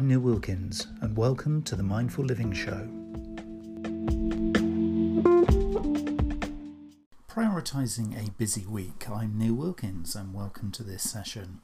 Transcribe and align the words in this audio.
I'm 0.00 0.08
Neil 0.08 0.20
Wilkins, 0.20 0.86
and 1.02 1.14
welcome 1.14 1.60
to 1.64 1.76
the 1.76 1.82
Mindful 1.82 2.24
Living 2.24 2.54
Show. 2.54 2.88
Prioritizing 7.28 8.16
a 8.16 8.30
busy 8.30 8.64
week, 8.64 9.10
I'm 9.10 9.36
Neil 9.36 9.52
Wilkins, 9.52 10.16
and 10.16 10.32
welcome 10.32 10.72
to 10.72 10.82
this 10.82 11.02
session. 11.02 11.60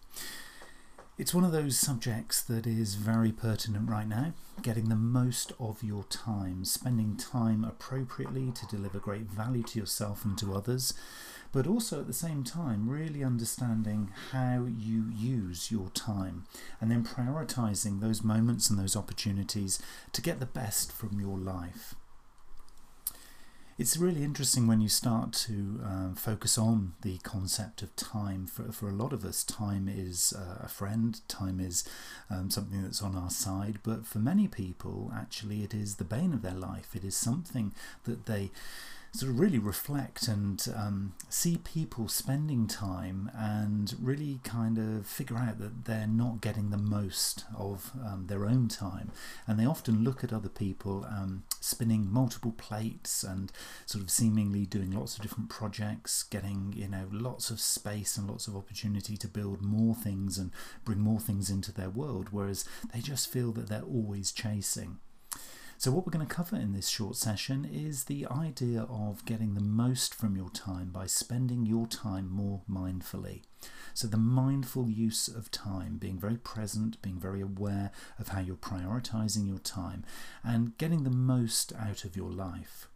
It's 1.18 1.32
one 1.32 1.44
of 1.44 1.52
those 1.52 1.78
subjects 1.78 2.42
that 2.42 2.66
is 2.66 2.96
very 2.96 3.32
pertinent 3.32 3.88
right 3.88 4.06
now. 4.06 4.34
Getting 4.60 4.90
the 4.90 4.96
most 4.96 5.50
of 5.58 5.82
your 5.82 6.04
time, 6.04 6.66
spending 6.66 7.16
time 7.16 7.64
appropriately 7.64 8.52
to 8.52 8.66
deliver 8.66 8.98
great 8.98 9.30
value 9.30 9.62
to 9.62 9.78
yourself 9.78 10.26
and 10.26 10.36
to 10.36 10.54
others, 10.54 10.92
but 11.52 11.66
also 11.66 12.00
at 12.00 12.06
the 12.06 12.12
same 12.12 12.44
time, 12.44 12.90
really 12.90 13.24
understanding 13.24 14.12
how 14.32 14.66
you 14.66 15.06
use 15.08 15.70
your 15.70 15.88
time 15.94 16.44
and 16.82 16.90
then 16.90 17.02
prioritizing 17.02 18.00
those 18.00 18.22
moments 18.22 18.68
and 18.68 18.78
those 18.78 18.94
opportunities 18.94 19.78
to 20.12 20.20
get 20.20 20.38
the 20.38 20.44
best 20.44 20.92
from 20.92 21.18
your 21.18 21.38
life. 21.38 21.94
It's 23.78 23.98
really 23.98 24.24
interesting 24.24 24.66
when 24.66 24.80
you 24.80 24.88
start 24.88 25.34
to 25.34 25.52
um, 25.84 26.14
focus 26.16 26.56
on 26.56 26.94
the 27.02 27.18
concept 27.18 27.82
of 27.82 27.94
time. 27.94 28.46
For, 28.46 28.72
for 28.72 28.88
a 28.88 28.94
lot 28.94 29.12
of 29.12 29.22
us, 29.22 29.44
time 29.44 29.86
is 29.86 30.32
uh, 30.34 30.64
a 30.64 30.68
friend, 30.68 31.20
time 31.28 31.60
is 31.60 31.84
um, 32.30 32.48
something 32.50 32.82
that's 32.82 33.02
on 33.02 33.14
our 33.14 33.28
side, 33.28 33.80
but 33.82 34.06
for 34.06 34.18
many 34.18 34.48
people, 34.48 35.12
actually, 35.14 35.62
it 35.62 35.74
is 35.74 35.96
the 35.96 36.04
bane 36.04 36.32
of 36.32 36.40
their 36.40 36.54
life. 36.54 36.96
It 36.96 37.04
is 37.04 37.14
something 37.16 37.72
that 38.04 38.24
they 38.24 38.50
sort 39.12 39.30
of 39.30 39.40
really 39.40 39.58
reflect 39.58 40.28
and 40.28 40.66
um, 40.74 41.14
see 41.28 41.56
people 41.58 42.08
spending 42.08 42.66
time 42.66 43.30
and 43.34 43.94
really 44.00 44.40
kind 44.44 44.78
of 44.78 45.06
figure 45.06 45.38
out 45.38 45.58
that 45.58 45.84
they're 45.86 46.06
not 46.06 46.40
getting 46.40 46.70
the 46.70 46.76
most 46.76 47.44
of 47.56 47.92
um, 48.04 48.26
their 48.28 48.44
own 48.46 48.68
time. 48.68 49.10
And 49.46 49.58
they 49.58 49.66
often 49.66 50.04
look 50.04 50.22
at 50.22 50.32
other 50.32 50.48
people 50.48 51.06
um, 51.08 51.44
spinning 51.60 52.12
multiple 52.12 52.52
plates 52.52 53.22
and 53.22 53.50
sort 53.86 54.04
of 54.04 54.10
seemingly 54.10 54.66
doing 54.66 54.90
lots 54.90 55.16
of 55.16 55.22
different 55.22 55.48
projects, 55.48 56.22
getting 56.22 56.72
you 56.76 56.88
know 56.88 57.06
lots 57.10 57.50
of 57.50 57.60
space 57.60 58.16
and 58.16 58.28
lots 58.28 58.46
of 58.46 58.56
opportunity 58.56 59.16
to 59.16 59.28
build 59.28 59.62
more 59.62 59.94
things 59.94 60.38
and 60.38 60.50
bring 60.84 61.00
more 61.00 61.20
things 61.20 61.50
into 61.50 61.72
their 61.72 61.90
world, 61.90 62.28
whereas 62.30 62.64
they 62.92 63.00
just 63.00 63.30
feel 63.32 63.52
that 63.52 63.68
they're 63.68 63.82
always 63.82 64.32
chasing. 64.32 64.98
So, 65.78 65.90
what 65.90 66.06
we're 66.06 66.12
going 66.12 66.26
to 66.26 66.34
cover 66.34 66.56
in 66.56 66.72
this 66.72 66.88
short 66.88 67.16
session 67.16 67.68
is 67.70 68.04
the 68.04 68.26
idea 68.26 68.86
of 68.88 69.24
getting 69.26 69.52
the 69.52 69.60
most 69.60 70.14
from 70.14 70.34
your 70.34 70.48
time 70.48 70.88
by 70.88 71.04
spending 71.04 71.66
your 71.66 71.86
time 71.86 72.30
more 72.30 72.62
mindfully. 72.68 73.42
So, 73.92 74.08
the 74.08 74.16
mindful 74.16 74.88
use 74.88 75.28
of 75.28 75.50
time, 75.50 75.98
being 75.98 76.18
very 76.18 76.38
present, 76.38 77.02
being 77.02 77.20
very 77.20 77.42
aware 77.42 77.90
of 78.18 78.28
how 78.28 78.40
you're 78.40 78.56
prioritizing 78.56 79.46
your 79.46 79.58
time, 79.58 80.02
and 80.42 80.78
getting 80.78 81.04
the 81.04 81.10
most 81.10 81.74
out 81.74 82.04
of 82.04 82.16
your 82.16 82.30
life. 82.30 82.88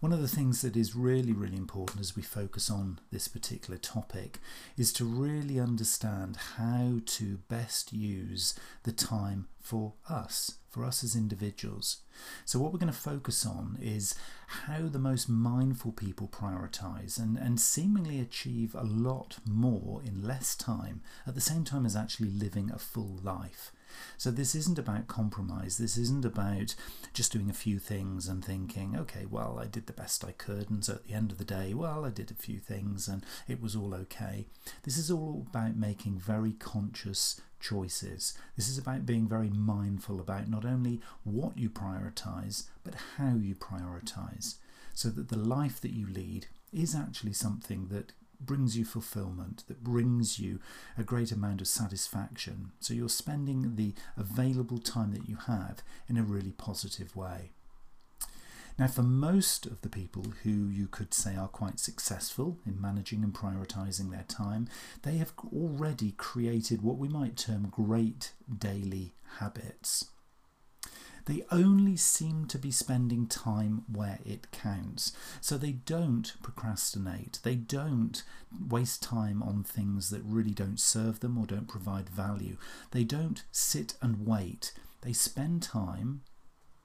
One 0.00 0.14
of 0.14 0.22
the 0.22 0.28
things 0.28 0.62
that 0.62 0.78
is 0.78 0.96
really, 0.96 1.34
really 1.34 1.58
important 1.58 2.00
as 2.00 2.16
we 2.16 2.22
focus 2.22 2.70
on 2.70 3.00
this 3.12 3.28
particular 3.28 3.76
topic 3.76 4.38
is 4.78 4.94
to 4.94 5.04
really 5.04 5.60
understand 5.60 6.38
how 6.56 7.00
to 7.04 7.36
best 7.48 7.92
use 7.92 8.54
the 8.84 8.92
time 8.92 9.48
for 9.60 9.92
us, 10.08 10.52
for 10.70 10.86
us 10.86 11.04
as 11.04 11.14
individuals. 11.14 11.98
So, 12.46 12.58
what 12.58 12.72
we're 12.72 12.78
going 12.78 12.90
to 12.90 12.98
focus 12.98 13.44
on 13.44 13.76
is 13.78 14.14
how 14.46 14.88
the 14.88 14.98
most 14.98 15.28
mindful 15.28 15.92
people 15.92 16.28
prioritize 16.28 17.18
and, 17.18 17.36
and 17.36 17.60
seemingly 17.60 18.20
achieve 18.20 18.74
a 18.74 18.84
lot 18.84 19.36
more 19.46 20.00
in 20.02 20.26
less 20.26 20.56
time 20.56 21.02
at 21.26 21.34
the 21.34 21.42
same 21.42 21.62
time 21.62 21.84
as 21.84 21.94
actually 21.94 22.30
living 22.30 22.70
a 22.70 22.78
full 22.78 23.18
life. 23.22 23.70
So 24.16 24.30
this 24.30 24.54
isn't 24.54 24.78
about 24.78 25.06
compromise. 25.06 25.78
This 25.78 25.96
isn't 25.96 26.24
about 26.24 26.74
just 27.12 27.32
doing 27.32 27.50
a 27.50 27.54
few 27.54 27.78
things 27.78 28.28
and 28.28 28.44
thinking, 28.44 28.96
okay, 28.96 29.26
well, 29.26 29.58
I 29.60 29.66
did 29.66 29.86
the 29.86 29.92
best 29.92 30.24
I 30.24 30.32
could. 30.32 30.70
And 30.70 30.84
so 30.84 30.94
at 30.94 31.04
the 31.06 31.14
end 31.14 31.32
of 31.32 31.38
the 31.38 31.44
day, 31.44 31.74
well, 31.74 32.04
I 32.04 32.10
did 32.10 32.30
a 32.30 32.34
few 32.34 32.58
things 32.58 33.08
and 33.08 33.24
it 33.48 33.60
was 33.60 33.74
all 33.74 33.94
okay. 33.94 34.46
This 34.82 34.98
is 34.98 35.10
all 35.10 35.46
about 35.48 35.76
making 35.76 36.18
very 36.18 36.52
conscious 36.52 37.40
choices. 37.60 38.36
This 38.56 38.68
is 38.68 38.78
about 38.78 39.06
being 39.06 39.28
very 39.28 39.50
mindful 39.50 40.20
about 40.20 40.48
not 40.48 40.64
only 40.64 41.00
what 41.24 41.58
you 41.58 41.70
prioritize, 41.70 42.64
but 42.84 42.94
how 43.16 43.34
you 43.34 43.54
prioritize. 43.54 44.56
So 44.94 45.08
that 45.10 45.28
the 45.28 45.38
life 45.38 45.80
that 45.80 45.92
you 45.92 46.06
lead 46.06 46.46
is 46.72 46.94
actually 46.94 47.32
something 47.32 47.88
that 47.88 48.12
brings 48.40 48.76
you 48.76 48.84
fulfillment, 48.84 49.64
that 49.68 49.84
brings 49.84 50.38
you 50.38 50.60
a 50.98 51.04
great 51.04 51.32
amount 51.32 51.60
of 51.60 51.68
satisfaction. 51.68 52.72
So 52.80 52.94
you're 52.94 53.08
spending 53.08 53.76
the 53.76 53.94
available 54.16 54.78
time 54.78 55.12
that 55.12 55.28
you 55.28 55.36
have 55.46 55.82
in 56.08 56.16
a 56.16 56.22
really 56.22 56.52
positive 56.52 57.14
way. 57.14 57.50
Now, 58.78 58.86
for 58.86 59.02
most 59.02 59.66
of 59.66 59.82
the 59.82 59.90
people 59.90 60.24
who 60.42 60.68
you 60.68 60.86
could 60.86 61.12
say 61.12 61.36
are 61.36 61.48
quite 61.48 61.78
successful 61.78 62.56
in 62.64 62.80
managing 62.80 63.22
and 63.22 63.34
prioritizing 63.34 64.10
their 64.10 64.24
time, 64.26 64.68
they 65.02 65.18
have 65.18 65.34
already 65.52 66.12
created 66.12 66.80
what 66.80 66.96
we 66.96 67.08
might 67.08 67.36
term 67.36 67.68
great 67.70 68.32
daily 68.58 69.12
habits. 69.38 70.06
They 71.26 71.44
only 71.50 71.96
seem 71.96 72.46
to 72.46 72.58
be 72.58 72.70
spending 72.70 73.26
time 73.26 73.84
where 73.92 74.18
it 74.24 74.50
counts. 74.50 75.12
So 75.40 75.56
they 75.56 75.72
don't 75.72 76.34
procrastinate. 76.42 77.40
They 77.42 77.54
don't 77.54 78.22
waste 78.68 79.02
time 79.02 79.42
on 79.42 79.64
things 79.64 80.10
that 80.10 80.22
really 80.24 80.52
don't 80.52 80.80
serve 80.80 81.20
them 81.20 81.38
or 81.38 81.46
don't 81.46 81.68
provide 81.68 82.08
value. 82.08 82.56
They 82.90 83.04
don't 83.04 83.44
sit 83.50 83.94
and 84.00 84.26
wait. 84.26 84.72
They 85.02 85.12
spend 85.12 85.62
time 85.62 86.22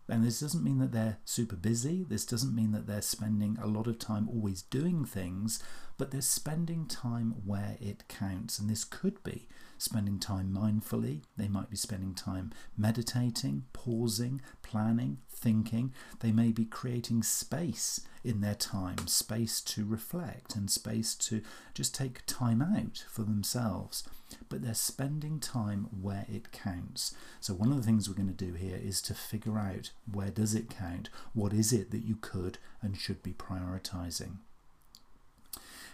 and 0.07 0.23
this 0.23 0.39
doesn't 0.39 0.63
mean 0.63 0.77
that 0.79 0.91
they're 0.91 1.17
super 1.25 1.55
busy. 1.55 2.05
This 2.07 2.25
doesn't 2.25 2.55
mean 2.55 2.71
that 2.73 2.85
they're 2.85 3.01
spending 3.01 3.57
a 3.61 3.67
lot 3.67 3.87
of 3.87 3.97
time 3.97 4.29
always 4.29 4.61
doing 4.61 5.03
things, 5.03 5.63
but 5.97 6.11
they're 6.11 6.21
spending 6.21 6.85
time 6.85 7.35
where 7.43 7.77
it 7.81 8.07
counts. 8.07 8.59
And 8.59 8.69
this 8.69 8.83
could 8.83 9.23
be 9.23 9.47
spending 9.85 10.19
time 10.19 10.51
mindfully. 10.51 11.21
They 11.37 11.47
might 11.47 11.69
be 11.69 11.77
spending 11.77 12.13
time 12.13 12.51
meditating, 12.77 13.65
pausing, 13.71 14.41
planning, 14.63 15.19
thinking. 15.29 15.93
They 16.19 16.31
may 16.31 16.51
be 16.51 16.65
creating 16.65 17.23
space 17.23 18.01
in 18.23 18.41
their 18.41 18.55
time, 18.55 19.07
space 19.07 19.61
to 19.61 19.85
reflect 19.85 20.55
and 20.55 20.69
space 20.69 21.15
to 21.15 21.41
just 21.73 21.93
take 21.95 22.25
time 22.25 22.61
out 22.61 23.05
for 23.07 23.21
themselves. 23.21 24.03
But 24.49 24.63
they're 24.63 24.73
spending 24.73 25.39
time 25.39 25.87
where 26.01 26.25
it 26.27 26.51
counts. 26.51 27.15
So 27.39 27.53
one 27.53 27.71
of 27.71 27.77
the 27.77 27.83
things 27.83 28.09
we're 28.09 28.15
going 28.15 28.35
to 28.35 28.45
do 28.45 28.53
here 28.53 28.79
is 28.83 29.01
to 29.03 29.13
figure 29.13 29.59
out 29.59 29.91
where 30.11 30.31
does 30.31 30.55
it 30.55 30.69
count? 30.69 31.09
What 31.33 31.53
is 31.53 31.71
it 31.71 31.91
that 31.91 32.03
you 32.03 32.15
could 32.15 32.57
and 32.81 32.97
should 32.97 33.21
be 33.21 33.33
prioritizing? 33.33 34.37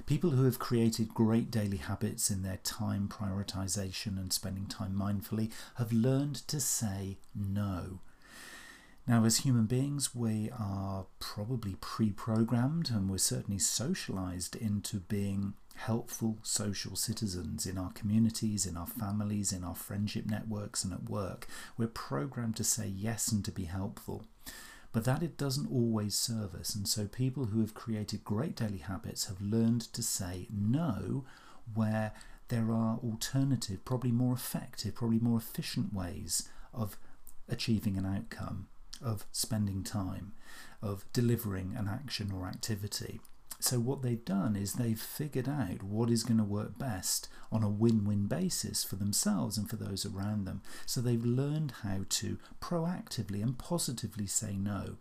People 0.05 0.31
who 0.31 0.45
have 0.45 0.59
created 0.59 1.13
great 1.13 1.51
daily 1.51 1.77
habits 1.77 2.29
in 2.29 2.43
their 2.43 2.59
time 2.63 3.07
prioritization 3.07 4.17
and 4.17 4.33
spending 4.33 4.65
time 4.65 4.93
mindfully 4.93 5.51
have 5.75 5.93
learned 5.93 6.35
to 6.47 6.59
say 6.59 7.17
no. 7.35 7.99
Now, 9.07 9.25
as 9.25 9.37
human 9.37 9.65
beings, 9.65 10.13
we 10.13 10.49
are 10.57 11.05
probably 11.19 11.75
pre 11.81 12.11
programmed 12.11 12.89
and 12.89 13.09
we're 13.09 13.17
certainly 13.17 13.59
socialized 13.59 14.55
into 14.55 14.97
being 14.97 15.53
helpful 15.75 16.37
social 16.43 16.95
citizens 16.95 17.65
in 17.65 17.77
our 17.77 17.91
communities, 17.93 18.65
in 18.65 18.77
our 18.77 18.87
families, 18.87 19.51
in 19.51 19.63
our 19.63 19.75
friendship 19.75 20.25
networks, 20.25 20.83
and 20.83 20.93
at 20.93 21.09
work. 21.09 21.47
We're 21.77 21.87
programmed 21.87 22.55
to 22.57 22.63
say 22.63 22.87
yes 22.87 23.31
and 23.31 23.43
to 23.45 23.51
be 23.51 23.65
helpful 23.65 24.25
but 24.91 25.05
that 25.05 25.23
it 25.23 25.37
doesn't 25.37 25.71
always 25.71 26.15
serve 26.15 26.53
us. 26.53 26.75
And 26.75 26.87
so 26.87 27.05
people 27.05 27.45
who 27.45 27.61
have 27.61 27.73
created 27.73 28.23
great 28.23 28.55
daily 28.55 28.79
habits 28.79 29.25
have 29.27 29.41
learned 29.41 29.81
to 29.93 30.03
say 30.03 30.47
no 30.51 31.25
where 31.73 32.11
there 32.49 32.71
are 32.71 32.99
alternative, 33.01 33.85
probably 33.85 34.11
more 34.11 34.33
effective, 34.33 34.95
probably 34.95 35.19
more 35.19 35.37
efficient 35.37 35.93
ways 35.93 36.49
of 36.73 36.97
achieving 37.47 37.97
an 37.97 38.05
outcome, 38.05 38.67
of 39.01 39.25
spending 39.31 39.83
time, 39.83 40.33
of 40.81 41.05
delivering 41.13 41.73
an 41.77 41.87
action 41.87 42.31
or 42.31 42.47
activity. 42.47 43.21
So, 43.63 43.79
what 43.79 44.01
they've 44.01 44.23
done 44.23 44.55
is 44.55 44.73
they've 44.73 44.99
figured 44.99 45.47
out 45.47 45.83
what 45.83 46.09
is 46.09 46.23
going 46.23 46.39
to 46.39 46.43
work 46.43 46.77
best 46.77 47.29
on 47.51 47.63
a 47.63 47.69
win 47.69 48.05
win 48.05 48.27
basis 48.27 48.83
for 48.83 48.95
themselves 48.95 49.57
and 49.57 49.69
for 49.69 49.75
those 49.75 50.05
around 50.05 50.45
them. 50.45 50.61
So, 50.85 51.01
they've 51.01 51.23
learned 51.23 51.73
how 51.83 52.05
to 52.09 52.37
proactively 52.59 53.41
and 53.41 53.57
positively 53.57 54.27
say 54.27 54.55
no. 54.55 54.97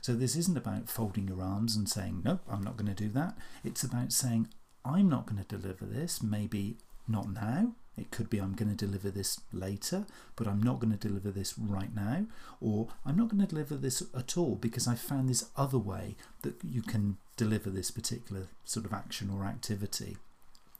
So, 0.00 0.14
this 0.14 0.36
isn't 0.36 0.56
about 0.56 0.88
folding 0.88 1.28
your 1.28 1.42
arms 1.42 1.76
and 1.76 1.88
saying, 1.88 2.22
No, 2.24 2.40
I'm 2.48 2.62
not 2.62 2.76
going 2.76 2.94
to 2.94 3.02
do 3.02 3.10
that. 3.10 3.36
It's 3.64 3.82
about 3.82 4.12
saying, 4.12 4.48
I'm 4.84 5.08
not 5.08 5.26
going 5.26 5.42
to 5.42 5.56
deliver 5.56 5.84
this, 5.84 6.22
maybe 6.22 6.76
not 7.08 7.32
now, 7.32 7.74
it 7.96 8.10
could 8.10 8.28
be 8.28 8.38
I'm 8.38 8.54
going 8.54 8.74
to 8.74 8.86
deliver 8.86 9.10
this 9.10 9.40
later, 9.52 10.04
but 10.36 10.48
I'm 10.48 10.62
not 10.62 10.80
going 10.80 10.96
to 10.96 11.08
deliver 11.08 11.30
this 11.30 11.56
right 11.56 11.94
now, 11.94 12.26
or 12.60 12.88
I'm 13.06 13.16
not 13.16 13.28
going 13.28 13.40
to 13.40 13.46
deliver 13.46 13.76
this 13.76 14.02
at 14.16 14.36
all 14.36 14.56
because 14.56 14.88
I 14.88 14.94
found 14.94 15.28
this 15.28 15.48
other 15.56 15.78
way 15.78 16.16
that 16.42 16.56
you 16.64 16.82
can 16.82 17.18
deliver 17.36 17.70
this 17.70 17.90
particular 17.90 18.48
sort 18.64 18.86
of 18.86 18.92
action 18.92 19.30
or 19.30 19.44
activity. 19.44 20.16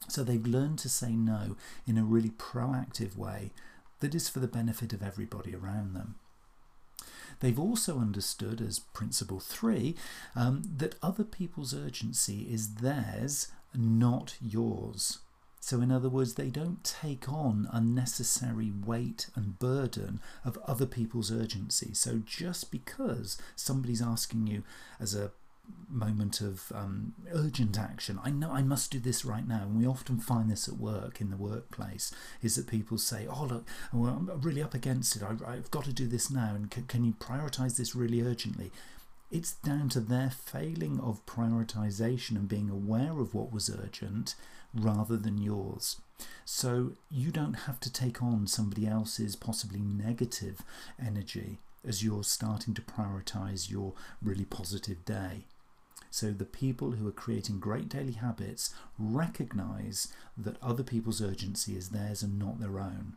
So 0.08 0.22
they've 0.22 0.46
learned 0.46 0.78
to 0.80 0.88
say 0.88 1.12
no 1.12 1.56
in 1.86 1.98
a 1.98 2.04
really 2.04 2.30
proactive 2.30 3.16
way 3.16 3.50
that 4.00 4.14
is 4.14 4.28
for 4.28 4.40
the 4.40 4.48
benefit 4.48 4.92
of 4.92 5.02
everybody 5.02 5.54
around 5.54 5.94
them. 5.94 6.16
They've 7.40 7.58
also 7.58 7.98
understood, 7.98 8.60
as 8.60 8.78
principle 8.78 9.40
three, 9.40 9.96
um, 10.36 10.62
that 10.76 10.94
other 11.02 11.24
people's 11.24 11.74
urgency 11.74 12.46
is 12.50 12.76
theirs, 12.76 13.48
not 13.74 14.36
yours. 14.40 15.18
So, 15.60 15.80
in 15.80 15.90
other 15.90 16.10
words, 16.10 16.34
they 16.34 16.50
don't 16.50 16.84
take 16.84 17.26
on 17.26 17.68
unnecessary 17.72 18.70
weight 18.70 19.28
and 19.34 19.58
burden 19.58 20.20
of 20.44 20.58
other 20.66 20.86
people's 20.86 21.32
urgency. 21.32 21.94
So, 21.94 22.20
just 22.24 22.70
because 22.70 23.38
somebody's 23.56 24.02
asking 24.02 24.46
you 24.46 24.62
as 25.00 25.14
a 25.14 25.32
moment 25.88 26.40
of 26.40 26.72
um, 26.74 27.14
urgent 27.32 27.78
action. 27.78 28.18
I 28.24 28.30
know 28.30 28.50
I 28.50 28.62
must 28.62 28.90
do 28.90 28.98
this 28.98 29.24
right 29.24 29.46
now, 29.46 29.62
and 29.62 29.78
we 29.78 29.86
often 29.86 30.18
find 30.18 30.50
this 30.50 30.68
at 30.68 30.76
work 30.76 31.20
in 31.20 31.30
the 31.30 31.36
workplace. 31.36 32.12
Is 32.42 32.56
that 32.56 32.66
people 32.66 32.98
say, 32.98 33.26
"Oh 33.28 33.44
look, 33.44 33.66
well, 33.92 34.10
I'm 34.28 34.40
really 34.40 34.62
up 34.62 34.74
against 34.74 35.16
it. 35.16 35.22
I, 35.22 35.54
have 35.54 35.70
got 35.70 35.84
to 35.84 35.92
do 35.92 36.06
this 36.06 36.30
now, 36.30 36.54
and 36.54 36.70
can, 36.70 36.84
can 36.84 37.04
you 37.04 37.12
prioritise 37.12 37.76
this 37.76 37.94
really 37.94 38.22
urgently?" 38.22 38.72
It's 39.30 39.52
down 39.52 39.88
to 39.90 40.00
their 40.00 40.30
failing 40.30 41.00
of 41.00 41.24
prioritization 41.26 42.36
and 42.36 42.48
being 42.48 42.70
aware 42.70 43.18
of 43.18 43.34
what 43.34 43.52
was 43.52 43.70
urgent 43.70 44.34
rather 44.72 45.16
than 45.16 45.38
yours. 45.38 46.00
So 46.44 46.92
you 47.10 47.30
don't 47.32 47.54
have 47.54 47.80
to 47.80 47.92
take 47.92 48.22
on 48.22 48.46
somebody 48.46 48.86
else's 48.86 49.34
possibly 49.34 49.80
negative 49.80 50.60
energy 51.04 51.58
as 51.86 52.04
you're 52.04 52.24
starting 52.24 52.74
to 52.74 52.82
prioritize 52.82 53.70
your 53.70 53.94
really 54.22 54.44
positive 54.44 55.04
day. 55.04 55.44
So 56.10 56.30
the 56.30 56.44
people 56.44 56.92
who 56.92 57.08
are 57.08 57.12
creating 57.12 57.60
great 57.60 57.88
daily 57.88 58.12
habits 58.12 58.74
recognize 58.98 60.12
that 60.36 60.62
other 60.62 60.82
people's 60.82 61.20
urgency 61.20 61.76
is 61.76 61.90
theirs 61.90 62.22
and 62.22 62.38
not 62.38 62.60
their 62.60 62.78
own. 62.78 63.14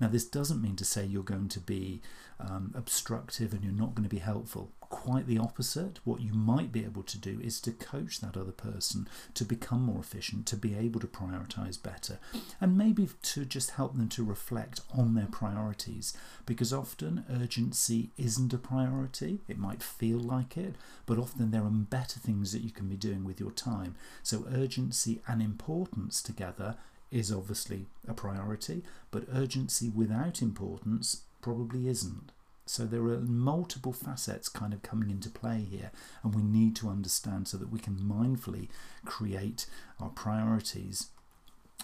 Now, 0.00 0.08
this 0.08 0.24
doesn't 0.24 0.62
mean 0.62 0.76
to 0.76 0.84
say 0.84 1.04
you're 1.04 1.22
going 1.22 1.48
to 1.48 1.60
be 1.60 2.00
um, 2.40 2.72
obstructive 2.74 3.52
and 3.52 3.62
you're 3.62 3.72
not 3.72 3.94
going 3.94 4.08
to 4.08 4.14
be 4.14 4.18
helpful. 4.18 4.72
Quite 5.02 5.26
the 5.26 5.38
opposite. 5.38 5.98
What 6.04 6.20
you 6.20 6.32
might 6.32 6.70
be 6.70 6.84
able 6.84 7.02
to 7.02 7.18
do 7.18 7.40
is 7.42 7.60
to 7.62 7.72
coach 7.72 8.20
that 8.20 8.36
other 8.36 8.52
person 8.52 9.08
to 9.34 9.44
become 9.44 9.82
more 9.82 9.98
efficient, 9.98 10.46
to 10.46 10.56
be 10.56 10.76
able 10.76 11.00
to 11.00 11.08
prioritize 11.08 11.82
better, 11.82 12.20
and 12.60 12.78
maybe 12.78 13.08
to 13.22 13.44
just 13.44 13.72
help 13.72 13.96
them 13.96 14.08
to 14.10 14.22
reflect 14.22 14.82
on 14.96 15.14
their 15.14 15.26
priorities. 15.26 16.16
Because 16.46 16.72
often 16.72 17.24
urgency 17.28 18.10
isn't 18.16 18.52
a 18.52 18.58
priority. 18.58 19.40
It 19.48 19.58
might 19.58 19.82
feel 19.82 20.20
like 20.20 20.56
it, 20.56 20.76
but 21.04 21.18
often 21.18 21.50
there 21.50 21.64
are 21.64 21.70
better 21.70 22.20
things 22.20 22.52
that 22.52 22.62
you 22.62 22.70
can 22.70 22.88
be 22.88 22.96
doing 22.96 23.24
with 23.24 23.40
your 23.40 23.50
time. 23.50 23.96
So, 24.22 24.46
urgency 24.54 25.20
and 25.26 25.42
importance 25.42 26.22
together 26.22 26.76
is 27.10 27.32
obviously 27.32 27.86
a 28.06 28.14
priority, 28.14 28.84
but 29.10 29.26
urgency 29.34 29.88
without 29.88 30.40
importance 30.40 31.22
probably 31.40 31.88
isn't. 31.88 32.30
So 32.64 32.84
there 32.86 33.04
are 33.06 33.18
multiple 33.18 33.92
facets 33.92 34.48
kind 34.48 34.72
of 34.72 34.82
coming 34.82 35.10
into 35.10 35.28
play 35.28 35.66
here, 35.68 35.90
and 36.22 36.34
we 36.34 36.42
need 36.42 36.76
to 36.76 36.88
understand 36.88 37.48
so 37.48 37.56
that 37.58 37.70
we 37.72 37.78
can 37.78 37.96
mindfully 37.96 38.68
create 39.04 39.66
our 40.00 40.10
priorities 40.10 41.08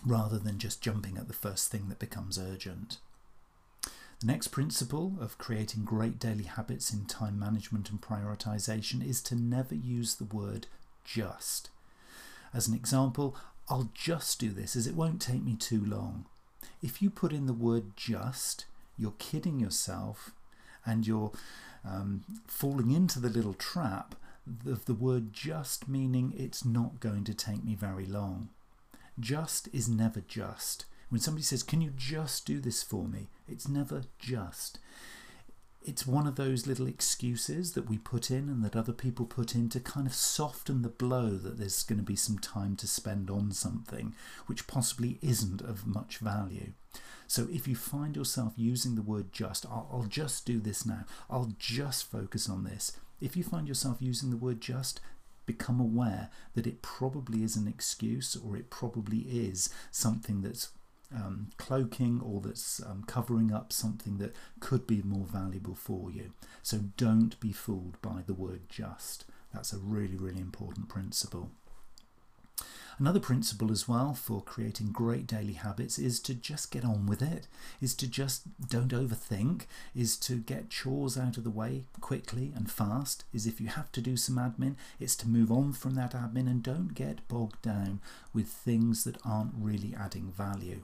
rather 0.07 0.39
than 0.39 0.59
just 0.59 0.81
jumping 0.81 1.19
at 1.19 1.27
the 1.29 1.35
first 1.35 1.71
thing 1.71 1.89
that 1.89 1.99
becomes 1.99 2.39
urgent. 2.39 2.99
The 4.21 4.27
next 4.27 4.49
principle 4.49 5.15
of 5.21 5.39
creating 5.39 5.85
great 5.85 6.19
daily 6.19 6.45
habits 6.45 6.93
in 6.93 7.07
time 7.07 7.39
management 7.39 7.91
and 7.91 8.01
prioritization 8.01 9.07
is 9.07 9.21
to 9.23 9.37
never 9.37 9.75
use 9.75 10.15
the 10.15 10.25
word 10.25 10.67
just. 11.05 11.71
As 12.53 12.67
an 12.67 12.75
example, 12.75 13.37
I'll 13.69 13.91
just 13.95 14.41
do 14.41 14.51
this 14.51 14.75
as 14.75 14.87
it 14.87 14.95
won't 14.95 15.21
take 15.21 15.43
me 15.43 15.55
too 15.55 15.85
long. 15.85 16.27
If 16.83 17.03
you 17.03 17.11
put 17.11 17.33
in 17.33 17.47
the 17.47 17.53
word 17.53 17.97
just, 17.97 18.65
you're 18.97 19.15
kidding 19.19 19.61
yourself 19.61 20.33
and 20.85 21.07
you're 21.07 21.33
um, 21.85 22.25
falling 22.47 22.91
into 22.91 23.19
the 23.19 23.29
little 23.29 23.55
trap 23.55 24.15
of 24.67 24.85
the 24.87 24.95
word 24.95 25.33
just 25.33 25.89
meaning 25.89 26.33
it's 26.37 26.65
not 26.65 27.01
going 27.01 27.25
to 27.25 27.35
take 27.35 27.65
me 27.65 27.75
very 27.75 28.07
long. 28.07 28.49
Just 29.21 29.69
is 29.73 29.89
never 29.89 30.21
just. 30.21 30.85
When 31.11 31.21
somebody 31.21 31.43
says, 31.43 31.63
Can 31.63 31.81
you 31.81 31.93
just 31.97 32.47
do 32.47 32.61
this 32.61 32.83
for 32.83 33.05
me? 33.05 33.29
It's 33.49 33.69
never 33.69 34.03
just 34.19 34.79
it's 35.89 36.07
one 36.07 36.27
of 36.27 36.37
those 36.37 36.67
little 36.67 36.87
excuses 36.87 37.73
that 37.73 37.89
we 37.89 37.97
put 37.97 38.31
in 38.31 38.51
and 38.51 38.63
that 38.63 38.77
other 38.77 38.93
people 38.93 39.25
put 39.25 39.55
in 39.55 39.71
to 39.71 39.81
kind 39.81 40.07
of 40.07 40.13
soften 40.15 40.83
the 40.83 40.91
blow 40.91 41.31
that 41.31 41.59
there's 41.59 41.83
going 41.83 41.99
to 41.99 42.05
be 42.05 42.15
some 42.15 42.39
time 42.39 42.77
to 42.77 42.87
spend 42.87 43.31
on 43.31 43.53
something 43.53 44.15
which 44.45 44.67
possibly 44.67 45.19
isn't 45.23 45.63
of 45.63 45.87
much 45.87 46.19
value. 46.19 46.73
So 47.27 47.49
if 47.51 47.67
you 47.67 47.75
find 47.75 48.17
yourself 48.17 48.53
using 48.55 48.97
the 48.97 49.03
word 49.03 49.33
just, 49.33 49.65
I'll, 49.65 49.89
I'll 49.91 50.03
just 50.03 50.45
do 50.45 50.61
this 50.61 50.85
now, 50.85 51.07
I'll 51.31 51.53
just 51.59 52.11
focus 52.11 52.51
on 52.51 52.65
this. 52.65 52.93
If 53.19 53.35
you 53.35 53.43
find 53.43 53.67
yourself 53.67 53.97
using 54.01 54.29
the 54.29 54.37
word 54.37 54.61
just, 54.61 55.01
become 55.47 55.81
aware 55.81 56.29
that 56.55 56.67
it 56.67 56.83
probably 56.83 57.43
is 57.43 57.57
an 57.57 57.67
excuse 57.67 58.37
or 58.37 58.59
it 58.59 58.69
probably 58.69 59.21
is 59.21 59.71
something 59.91 60.43
that's 60.43 60.69
um, 61.15 61.49
cloaking 61.57 62.21
or 62.21 62.41
that's 62.41 62.83
um, 62.83 63.05
covering 63.07 63.53
up 63.53 63.73
something 63.73 64.19
that 64.19 64.35
could 64.61 64.87
be 64.87 65.03
more 65.03 65.27
valuable 65.27 65.75
for 65.75 66.11
you. 66.11 66.33
So 66.63 66.79
don't 66.97 67.39
be 67.41 67.53
fooled 67.53 68.01
by 68.03 68.23
the 68.27 68.35
word 68.35 68.63
just. 68.69 69.25
That's 69.53 69.73
a 69.73 69.79
really, 69.79 70.17
really 70.17 70.41
important 70.41 70.89
principle. 70.89 71.51
Another 72.99 73.21
principle 73.21 73.71
as 73.71 73.87
well 73.87 74.13
for 74.13 74.43
creating 74.43 74.91
great 74.91 75.25
daily 75.29 75.53
habits 75.53 76.01
is 76.01 76.19
to 76.21 76.35
just 76.35 76.73
get 76.73 76.85
on 76.85 77.07
with 77.07 77.23
it, 77.23 77.47
is 77.81 77.95
to 77.95 78.09
just 78.09 78.43
don't 78.69 78.91
overthink, 78.91 79.63
is 79.95 80.17
to 80.17 80.39
get 80.39 80.69
chores 80.69 81.17
out 81.17 81.37
of 81.37 81.45
the 81.45 81.51
way 81.51 81.85
quickly 82.01 82.53
and 82.57 82.69
fast, 82.69 83.23
is 83.33 83.47
if 83.47 83.61
you 83.61 83.69
have 83.69 83.93
to 83.93 84.01
do 84.01 84.17
some 84.17 84.35
admin, 84.35 84.75
it's 84.99 85.15
to 85.17 85.29
move 85.29 85.53
on 85.53 85.73
from 85.73 85.95
that 85.95 86.13
admin 86.13 86.49
and 86.49 86.65
don't 86.65 86.95
get 86.95 87.27
bogged 87.29 87.63
down 87.63 88.01
with 88.35 88.49
things 88.49 89.05
that 89.05 89.25
aren't 89.25 89.53
really 89.57 89.95
adding 89.97 90.33
value. 90.37 90.83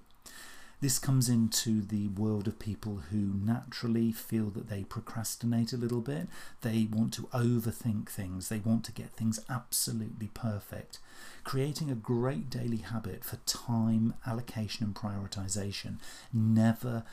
This 0.80 0.98
comes 0.98 1.28
into 1.28 1.80
the 1.80 2.08
world 2.08 2.46
of 2.46 2.58
people 2.58 3.02
who 3.10 3.16
naturally 3.16 4.12
feel 4.12 4.50
that 4.50 4.68
they 4.68 4.84
procrastinate 4.84 5.72
a 5.72 5.78
little 5.78 6.00
bit. 6.00 6.28
They 6.60 6.88
want 6.90 7.14
to 7.14 7.22
overthink 7.32 8.08
things, 8.08 8.48
they 8.48 8.58
want 8.58 8.84
to 8.84 8.92
get 8.92 9.12
things 9.12 9.40
absolutely 9.48 10.28
perfect. 10.34 10.98
Creating 11.42 11.90
a 11.90 11.94
great 11.94 12.50
daily 12.50 12.78
habit 12.78 13.24
for 13.24 13.36
time 13.46 14.14
allocation 14.26 14.84
and 14.84 14.94
prioritization 14.94 15.96
never 16.32 17.04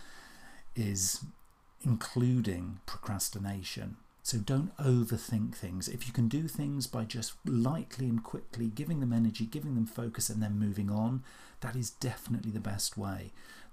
is 0.75 1.23
including 1.83 2.79
procrastination. 2.85 3.97
So 4.23 4.37
don't 4.37 4.75
overthink 4.77 5.55
things. 5.55 5.87
If 5.87 6.07
you 6.07 6.13
can 6.13 6.27
do 6.27 6.47
things 6.47 6.85
by 6.85 7.05
just 7.05 7.33
lightly 7.45 8.07
and 8.07 8.23
quickly 8.23 8.67
giving 8.67 8.99
them 8.99 9.13
energy, 9.13 9.45
giving 9.45 9.75
them 9.75 9.87
focus, 9.87 10.29
and 10.29 10.43
then 10.43 10.59
moving 10.59 10.91
on, 10.91 11.23
that 11.61 11.75
is 11.75 11.91
definitely 11.91 12.51
the 12.51 12.59
best 12.59 12.97
way 12.97 13.31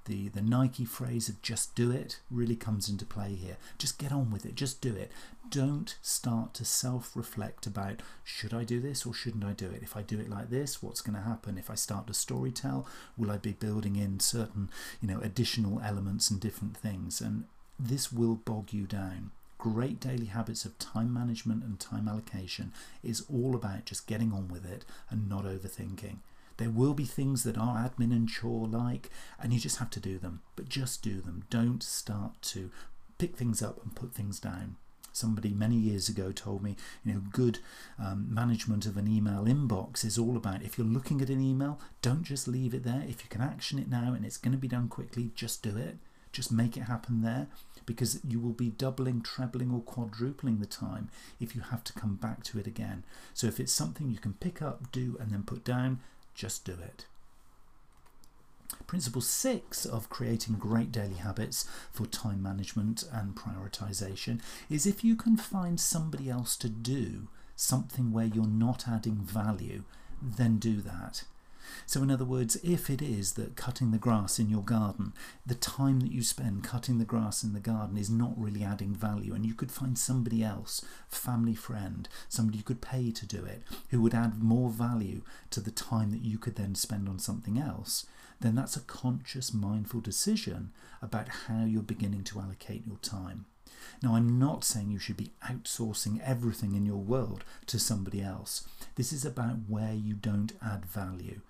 the, 0.08 0.28
the 0.28 0.40
Nike 0.40 0.84
phrase 0.84 1.28
of 1.28 1.40
just 1.42 1.74
do 1.74 1.90
it 1.92 2.18
really 2.30 2.56
comes 2.56 2.88
into 2.88 3.04
play 3.04 3.34
here. 3.34 3.58
Just 3.76 3.98
get 3.98 4.10
on 4.10 4.30
with 4.30 4.44
it, 4.44 4.54
just 4.54 4.80
do 4.80 4.94
it. 4.94 5.12
Don't 5.48 5.96
start 6.02 6.54
to 6.54 6.64
self 6.64 7.14
reflect 7.14 7.66
about 7.66 8.02
should 8.24 8.52
I 8.52 8.64
do 8.64 8.80
this 8.80 9.06
or 9.06 9.14
shouldn't 9.14 9.44
I 9.44 9.52
do 9.52 9.66
it? 9.66 9.82
If 9.82 9.96
I 9.96 10.02
do 10.02 10.18
it 10.18 10.28
like 10.28 10.50
this, 10.50 10.82
what's 10.82 11.02
going 11.02 11.16
to 11.16 11.22
happen? 11.22 11.56
If 11.56 11.70
I 11.70 11.74
start 11.74 12.06
to 12.08 12.14
story 12.14 12.50
tell, 12.50 12.86
will 13.16 13.30
I 13.30 13.36
be 13.36 13.52
building 13.52 13.96
in 13.96 14.18
certain 14.18 14.70
you 15.00 15.08
know 15.08 15.20
additional 15.20 15.80
elements 15.84 16.30
and 16.30 16.40
different 16.40 16.76
things? 16.76 17.20
And 17.20 17.44
this 17.78 18.10
will 18.10 18.34
bog 18.34 18.72
you 18.72 18.86
down. 18.86 19.30
Great 19.58 20.00
daily 20.00 20.26
habits 20.26 20.64
of 20.64 20.78
time 20.78 21.12
management 21.12 21.64
and 21.64 21.78
time 21.78 22.08
allocation 22.08 22.72
is 23.02 23.24
all 23.32 23.54
about 23.54 23.86
just 23.86 24.06
getting 24.06 24.32
on 24.32 24.48
with 24.48 24.64
it 24.64 24.84
and 25.10 25.28
not 25.28 25.44
overthinking. 25.44 26.18
There 26.58 26.70
will 26.70 26.94
be 26.94 27.04
things 27.04 27.44
that 27.44 27.56
are 27.56 27.76
admin 27.76 28.12
and 28.12 28.28
chore 28.28 28.66
like, 28.66 29.10
and 29.40 29.52
you 29.52 29.58
just 29.58 29.78
have 29.78 29.90
to 29.90 30.00
do 30.00 30.18
them. 30.18 30.42
But 30.56 30.68
just 30.68 31.02
do 31.02 31.20
them. 31.20 31.44
Don't 31.50 31.82
start 31.82 32.42
to 32.42 32.70
pick 33.16 33.36
things 33.36 33.62
up 33.62 33.82
and 33.82 33.94
put 33.94 34.12
things 34.12 34.38
down. 34.38 34.76
Somebody 35.12 35.52
many 35.52 35.76
years 35.76 36.08
ago 36.08 36.30
told 36.30 36.62
me, 36.62 36.76
you 37.04 37.12
know, 37.12 37.22
good 37.32 37.58
um, 37.98 38.32
management 38.32 38.86
of 38.86 38.96
an 38.96 39.08
email 39.08 39.44
inbox 39.44 40.04
is 40.04 40.18
all 40.18 40.36
about 40.36 40.62
if 40.62 40.78
you're 40.78 40.86
looking 40.86 41.20
at 41.20 41.30
an 41.30 41.40
email, 41.40 41.80
don't 42.02 42.22
just 42.22 42.46
leave 42.46 42.74
it 42.74 42.84
there. 42.84 43.04
If 43.08 43.24
you 43.24 43.28
can 43.28 43.40
action 43.40 43.78
it 43.78 43.88
now 43.88 44.12
and 44.12 44.24
it's 44.24 44.36
going 44.36 44.52
to 44.52 44.58
be 44.58 44.68
done 44.68 44.88
quickly, 44.88 45.32
just 45.34 45.62
do 45.62 45.76
it. 45.76 45.96
Just 46.30 46.52
make 46.52 46.76
it 46.76 46.82
happen 46.82 47.22
there 47.22 47.48
because 47.86 48.20
you 48.22 48.38
will 48.38 48.52
be 48.52 48.68
doubling, 48.68 49.22
trebling, 49.22 49.72
or 49.72 49.80
quadrupling 49.80 50.58
the 50.58 50.66
time 50.66 51.08
if 51.40 51.56
you 51.56 51.62
have 51.62 51.82
to 51.84 51.92
come 51.94 52.16
back 52.16 52.44
to 52.44 52.58
it 52.58 52.66
again. 52.66 53.02
So 53.32 53.46
if 53.46 53.58
it's 53.58 53.72
something 53.72 54.10
you 54.10 54.18
can 54.18 54.34
pick 54.34 54.60
up, 54.60 54.92
do, 54.92 55.16
and 55.18 55.30
then 55.30 55.42
put 55.42 55.64
down, 55.64 56.00
just 56.38 56.64
do 56.64 56.72
it. 56.72 57.04
Principle 58.86 59.20
six 59.20 59.84
of 59.84 60.08
creating 60.08 60.54
great 60.54 60.92
daily 60.92 61.16
habits 61.16 61.68
for 61.90 62.06
time 62.06 62.42
management 62.42 63.02
and 63.12 63.34
prioritization 63.34 64.40
is 64.70 64.86
if 64.86 65.02
you 65.02 65.16
can 65.16 65.36
find 65.36 65.80
somebody 65.80 66.30
else 66.30 66.56
to 66.58 66.68
do 66.68 67.28
something 67.56 68.12
where 68.12 68.26
you're 68.26 68.46
not 68.46 68.86
adding 68.86 69.16
value, 69.16 69.82
then 70.22 70.58
do 70.58 70.80
that. 70.80 71.24
So, 71.86 72.02
in 72.02 72.10
other 72.10 72.24
words, 72.24 72.56
if 72.62 72.90
it 72.90 73.00
is 73.02 73.32
that 73.34 73.56
cutting 73.56 73.90
the 73.90 73.98
grass 73.98 74.38
in 74.38 74.48
your 74.48 74.62
garden, 74.62 75.12
the 75.46 75.54
time 75.54 76.00
that 76.00 76.12
you 76.12 76.22
spend 76.22 76.64
cutting 76.64 76.98
the 76.98 77.04
grass 77.04 77.42
in 77.42 77.52
the 77.52 77.60
garden 77.60 77.96
is 77.96 78.10
not 78.10 78.32
really 78.36 78.62
adding 78.62 78.94
value, 78.94 79.34
and 79.34 79.46
you 79.46 79.54
could 79.54 79.70
find 79.70 79.98
somebody 79.98 80.42
else, 80.42 80.84
family 81.08 81.54
friend, 81.54 82.08
somebody 82.28 82.58
you 82.58 82.64
could 82.64 82.80
pay 82.80 83.10
to 83.10 83.26
do 83.26 83.44
it, 83.44 83.62
who 83.90 84.00
would 84.02 84.14
add 84.14 84.42
more 84.42 84.70
value 84.70 85.22
to 85.50 85.60
the 85.60 85.70
time 85.70 86.10
that 86.10 86.24
you 86.24 86.38
could 86.38 86.56
then 86.56 86.74
spend 86.74 87.08
on 87.08 87.18
something 87.18 87.58
else, 87.58 88.06
then 88.40 88.54
that's 88.54 88.76
a 88.76 88.80
conscious, 88.80 89.52
mindful 89.52 90.00
decision 90.00 90.70
about 91.02 91.28
how 91.46 91.64
you're 91.64 91.82
beginning 91.82 92.24
to 92.24 92.40
allocate 92.40 92.86
your 92.86 92.98
time. 92.98 93.46
Now, 94.02 94.14
I'm 94.14 94.38
not 94.38 94.64
saying 94.64 94.90
you 94.90 94.98
should 94.98 95.16
be 95.16 95.32
outsourcing 95.48 96.20
everything 96.24 96.74
in 96.74 96.86
your 96.86 96.96
world 96.98 97.44
to 97.66 97.78
somebody 97.78 98.22
else. 98.22 98.66
This 98.94 99.12
is 99.12 99.24
about 99.24 99.56
where 99.68 99.92
you 99.92 100.14
don't 100.14 100.52
add 100.64 100.84
value. 100.84 101.40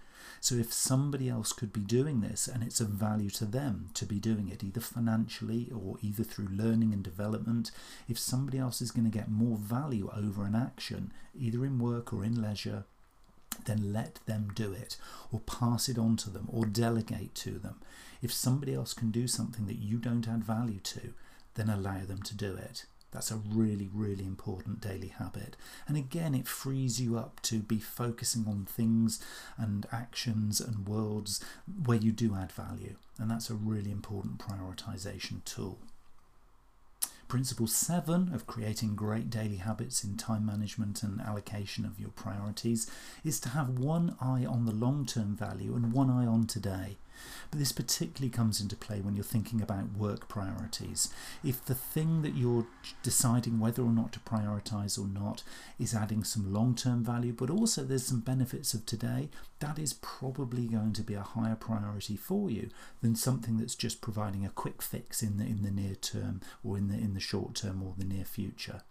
So, 0.41 0.55
if 0.57 0.73
somebody 0.73 1.29
else 1.29 1.53
could 1.53 1.73
be 1.73 1.81
doing 1.81 2.21
this 2.21 2.49
and 2.49 2.63
it's 2.63 2.81
of 2.81 2.89
value 2.89 3.31
to 3.31 3.45
them 3.45 3.91
to 3.95 4.07
be 4.07 4.19
doing 4.19 4.49
it, 4.49 4.65
either 4.65 4.81
financially 4.81 5.71
or 5.75 5.97
either 6.03 6.25
through 6.25 6.49
learning 6.51 6.93
and 6.93 7.03
development, 7.03 7.71
if 8.09 8.19
somebody 8.19 8.59
else 8.59 8.81
is 8.81 8.91
going 8.91 9.11
to 9.11 9.19
get 9.19 9.31
more 9.31 9.57
value 9.57 10.11
over 10.17 10.45
an 10.45 10.55
action, 10.55 11.13
either 11.39 11.65
in 11.65 11.79
work 11.79 12.13
or 12.13 12.25
in 12.25 12.41
leisure, 12.41 12.85
then 13.65 13.93
let 13.93 14.21
them 14.27 14.51
do 14.55 14.73
it 14.73 14.97
or 15.33 15.41
pass 15.41 15.89
it 15.89 15.99
on 15.99 16.17
to 16.17 16.31
them 16.31 16.49
or 16.51 16.65
delegate 16.65 17.35
to 17.35 17.59
them. 17.59 17.77
If 18.23 18.33
somebody 18.33 18.75
else 18.75 18.95
can 18.95 19.11
do 19.11 19.27
something 19.27 19.67
that 19.67 19.79
you 19.79 19.99
don't 19.99 20.29
add 20.29 20.45
value 20.45 20.81
to, 20.81 21.13
then 21.55 21.69
allow 21.69 22.05
them 22.05 22.23
to 22.23 22.37
do 22.37 22.55
it. 22.55 22.85
That's 23.11 23.31
a 23.31 23.37
really, 23.37 23.89
really 23.93 24.25
important 24.25 24.81
daily 24.81 25.09
habit. 25.09 25.57
And 25.87 25.97
again, 25.97 26.35
it 26.35 26.47
frees 26.47 27.01
you 27.01 27.17
up 27.17 27.41
to 27.43 27.61
be 27.61 27.79
focusing 27.79 28.47
on 28.47 28.67
things 28.67 29.25
and 29.57 29.87
actions 29.91 30.61
and 30.61 30.87
worlds 30.87 31.43
where 31.85 31.99
you 31.99 32.13
do 32.13 32.35
add 32.35 32.53
value. 32.53 32.97
And 33.19 33.31
that's 33.31 33.49
a 33.49 33.55
really 33.55 33.91
important 33.91 34.39
prioritization 34.39 35.43
tool. 35.45 35.79
Principle 37.29 37.67
seven 37.67 38.33
of 38.35 38.47
creating 38.47 38.95
great 38.95 39.29
daily 39.29 39.57
habits 39.57 40.03
in 40.03 40.17
time 40.17 40.47
management 40.47 41.03
and 41.03 41.21
allocation 41.21 41.85
of 41.85 42.01
your 42.01 42.09
priorities 42.09 42.91
is 43.23 43.39
to 43.41 43.51
have 43.51 43.79
one 43.79 44.17
eye 44.19 44.47
on 44.47 44.65
the 44.65 44.73
long 44.73 45.05
term 45.05 45.37
value 45.37 45.75
and 45.75 45.93
one 45.93 46.11
eye 46.11 46.27
on 46.27 46.47
today. 46.47 46.97
But 47.51 47.59
this 47.59 47.73
particularly 47.73 48.31
comes 48.31 48.61
into 48.61 48.77
play 48.77 49.01
when 49.01 49.15
you're 49.15 49.25
thinking 49.25 49.61
about 49.61 49.97
work 49.97 50.29
priorities. 50.29 51.13
If 51.43 51.65
the 51.65 51.75
thing 51.75 52.23
that 52.23 52.35
you're 52.35 52.67
deciding 53.03 53.59
whether 53.59 53.83
or 53.83 53.93
not 53.93 54.13
to 54.13 54.21
prioritize 54.21 54.99
or 54.99 55.07
not 55.09 55.43
is 55.79 55.95
adding 55.95 56.25
some 56.25 56.53
long 56.53 56.75
term 56.75 57.05
value, 57.05 57.33
but 57.33 57.51
also 57.51 57.85
there's 57.85 58.07
some 58.07 58.21
benefits 58.21 58.75
of 58.75 58.87
today, 58.87 59.29
that 59.61 59.79
is 59.79 59.95
probably 59.95 60.67
going 60.67 60.93
to 60.93 61.03
be 61.03 61.15
a 61.15 61.23
higher 61.23 61.57
priority 61.57 62.17
for 62.17 62.51
you 62.51 62.71
than 63.01 63.17
something 63.17 63.59
that's 63.59 63.75
just 63.75 64.01
providing 64.01 64.45
a 64.45 64.51
quick 64.51 64.83
fix 64.83 65.23
in 65.23 65.39
the, 65.39 65.45
in 65.45 65.63
the 65.63 65.71
near 65.71 65.95
term 65.95 66.41
or 66.63 66.77
in 66.77 66.89
the, 66.89 66.95
in 66.95 67.15
the 67.15 67.21
short 67.21 67.55
term 67.55 67.83
or 67.83 67.95
the 67.97 68.05
near 68.05 68.25
future. 68.25 68.83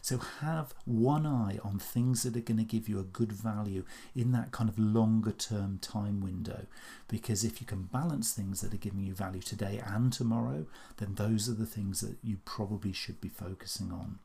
So 0.00 0.18
have 0.40 0.74
one 0.84 1.26
eye 1.26 1.58
on 1.64 1.78
things 1.78 2.22
that 2.22 2.36
are 2.36 2.40
going 2.40 2.58
to 2.58 2.64
give 2.64 2.88
you 2.88 2.98
a 2.98 3.04
good 3.04 3.32
value 3.32 3.84
in 4.14 4.32
that 4.32 4.52
kind 4.52 4.70
of 4.70 4.78
longer 4.78 5.32
term 5.32 5.78
time 5.80 6.20
window. 6.20 6.66
Because 7.08 7.44
if 7.44 7.60
you 7.60 7.66
can 7.66 7.82
balance 7.82 8.32
things 8.32 8.60
that 8.60 8.72
are 8.72 8.78
giving 8.78 9.04
you 9.04 9.14
value 9.14 9.42
today 9.42 9.82
and 9.84 10.12
tomorrow, 10.12 10.66
then 10.98 11.14
those 11.14 11.48
are 11.48 11.54
the 11.54 11.66
things 11.66 12.00
that 12.00 12.16
you 12.22 12.38
probably 12.44 12.92
should 12.92 13.20
be 13.20 13.28
focusing 13.28 13.90
on. 13.90 14.20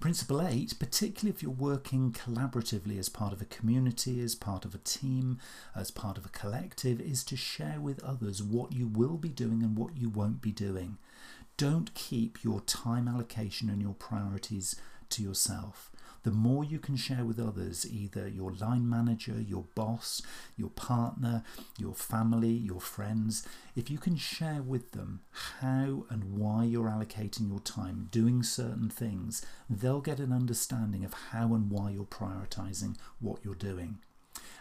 Principle 0.00 0.46
eight, 0.46 0.78
particularly 0.78 1.34
if 1.34 1.42
you're 1.42 1.50
working 1.50 2.12
collaboratively 2.12 3.00
as 3.00 3.08
part 3.08 3.32
of 3.32 3.42
a 3.42 3.46
community, 3.46 4.20
as 4.20 4.36
part 4.36 4.64
of 4.64 4.72
a 4.72 4.78
team, 4.78 5.40
as 5.74 5.90
part 5.90 6.16
of 6.16 6.24
a 6.24 6.28
collective, 6.28 7.00
is 7.00 7.24
to 7.24 7.36
share 7.36 7.80
with 7.80 8.02
others 8.04 8.40
what 8.40 8.72
you 8.72 8.86
will 8.86 9.16
be 9.16 9.28
doing 9.28 9.60
and 9.60 9.76
what 9.76 9.96
you 9.96 10.08
won't 10.08 10.40
be 10.40 10.52
doing. 10.52 10.98
Don't 11.58 11.92
keep 11.94 12.44
your 12.44 12.60
time 12.60 13.08
allocation 13.08 13.68
and 13.68 13.82
your 13.82 13.94
priorities 13.94 14.76
to 15.08 15.24
yourself. 15.24 15.90
The 16.22 16.30
more 16.30 16.62
you 16.62 16.78
can 16.78 16.94
share 16.94 17.24
with 17.24 17.40
others, 17.40 17.84
either 17.84 18.28
your 18.28 18.52
line 18.52 18.88
manager, 18.88 19.40
your 19.40 19.64
boss, 19.74 20.22
your 20.56 20.70
partner, 20.70 21.42
your 21.76 21.94
family, 21.94 22.52
your 22.52 22.80
friends, 22.80 23.44
if 23.74 23.90
you 23.90 23.98
can 23.98 24.16
share 24.16 24.62
with 24.62 24.92
them 24.92 25.22
how 25.60 26.06
and 26.10 26.38
why 26.38 26.62
you're 26.62 26.88
allocating 26.88 27.48
your 27.48 27.60
time 27.60 28.06
doing 28.12 28.44
certain 28.44 28.88
things, 28.88 29.44
they'll 29.68 30.00
get 30.00 30.20
an 30.20 30.32
understanding 30.32 31.04
of 31.04 31.12
how 31.32 31.54
and 31.54 31.72
why 31.72 31.90
you're 31.90 32.04
prioritizing 32.04 32.96
what 33.18 33.44
you're 33.44 33.56
doing 33.56 33.98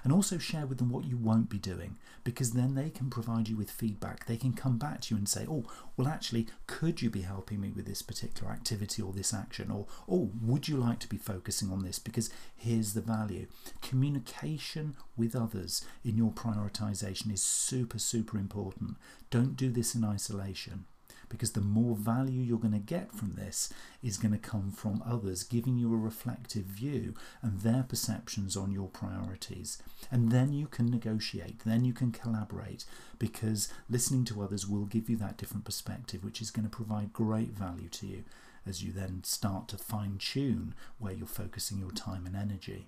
and 0.03 0.13
also 0.13 0.37
share 0.37 0.65
with 0.65 0.77
them 0.77 0.89
what 0.89 1.05
you 1.05 1.17
won't 1.17 1.49
be 1.49 1.57
doing 1.57 1.97
because 2.23 2.51
then 2.51 2.75
they 2.75 2.89
can 2.89 3.09
provide 3.09 3.47
you 3.47 3.55
with 3.55 3.71
feedback. 3.71 4.25
They 4.25 4.37
can 4.37 4.53
come 4.53 4.77
back 4.77 5.01
to 5.01 5.13
you 5.13 5.17
and 5.17 5.27
say, 5.27 5.45
Oh, 5.49 5.65
well, 5.95 6.07
actually, 6.07 6.47
could 6.67 7.01
you 7.01 7.09
be 7.09 7.21
helping 7.21 7.61
me 7.61 7.71
with 7.71 7.85
this 7.85 8.01
particular 8.01 8.51
activity 8.51 9.01
or 9.01 9.13
this 9.13 9.33
action? 9.33 9.71
Or, 9.71 9.85
Oh, 10.09 10.31
would 10.41 10.67
you 10.67 10.77
like 10.77 10.99
to 10.99 11.09
be 11.09 11.17
focusing 11.17 11.71
on 11.71 11.83
this? 11.83 11.99
Because 11.99 12.29
here's 12.55 12.93
the 12.93 13.01
value. 13.01 13.47
Communication 13.81 14.95
with 15.15 15.35
others 15.35 15.85
in 16.03 16.17
your 16.17 16.31
prioritization 16.31 17.31
is 17.31 17.41
super, 17.41 17.99
super 17.99 18.37
important. 18.37 18.97
Don't 19.29 19.55
do 19.55 19.69
this 19.69 19.95
in 19.95 20.03
isolation 20.03 20.85
because 21.29 21.51
the 21.51 21.61
more 21.61 21.95
value 21.95 22.41
you're 22.41 22.57
going 22.57 22.73
to 22.73 22.79
get 22.79 23.11
from 23.11 23.33
this 23.35 23.71
is 24.01 24.17
going 24.17 24.31
to 24.31 24.37
come 24.37 24.71
from 24.71 25.03
others 25.05 25.43
giving 25.43 25.77
you 25.77 25.93
a 25.93 25.97
reflective 25.97 26.63
view 26.63 27.13
and 27.41 27.61
their 27.61 27.83
perceptions 27.83 28.55
on 28.55 28.71
your 28.71 28.87
priorities. 28.87 29.81
And 30.11 30.31
then 30.31 30.53
you 30.53 30.67
can 30.67 30.89
negotiate, 30.89 31.61
then 31.65 31.85
you 31.85 31.93
can 31.93 32.11
collaborate 32.11 32.85
because 33.19 33.71
listening 33.89 34.25
to 34.25 34.41
others 34.41 34.67
will 34.67 34.85
give 34.85 35.09
you 35.09 35.17
that 35.17 35.37
different 35.37 35.65
perspective, 35.65 36.23
which 36.23 36.41
is 36.41 36.51
going 36.51 36.67
to 36.67 36.75
provide 36.75 37.13
great 37.13 37.51
value 37.51 37.89
to 37.89 38.07
you 38.07 38.23
as 38.65 38.83
you 38.83 38.91
then 38.91 39.23
start 39.23 39.67
to 39.69 39.77
fine 39.77 40.17
tune 40.17 40.75
where 40.99 41.13
you're 41.13 41.25
focusing 41.25 41.79
your 41.79 41.91
time 41.91 42.25
and 42.25 42.35
energy. 42.35 42.87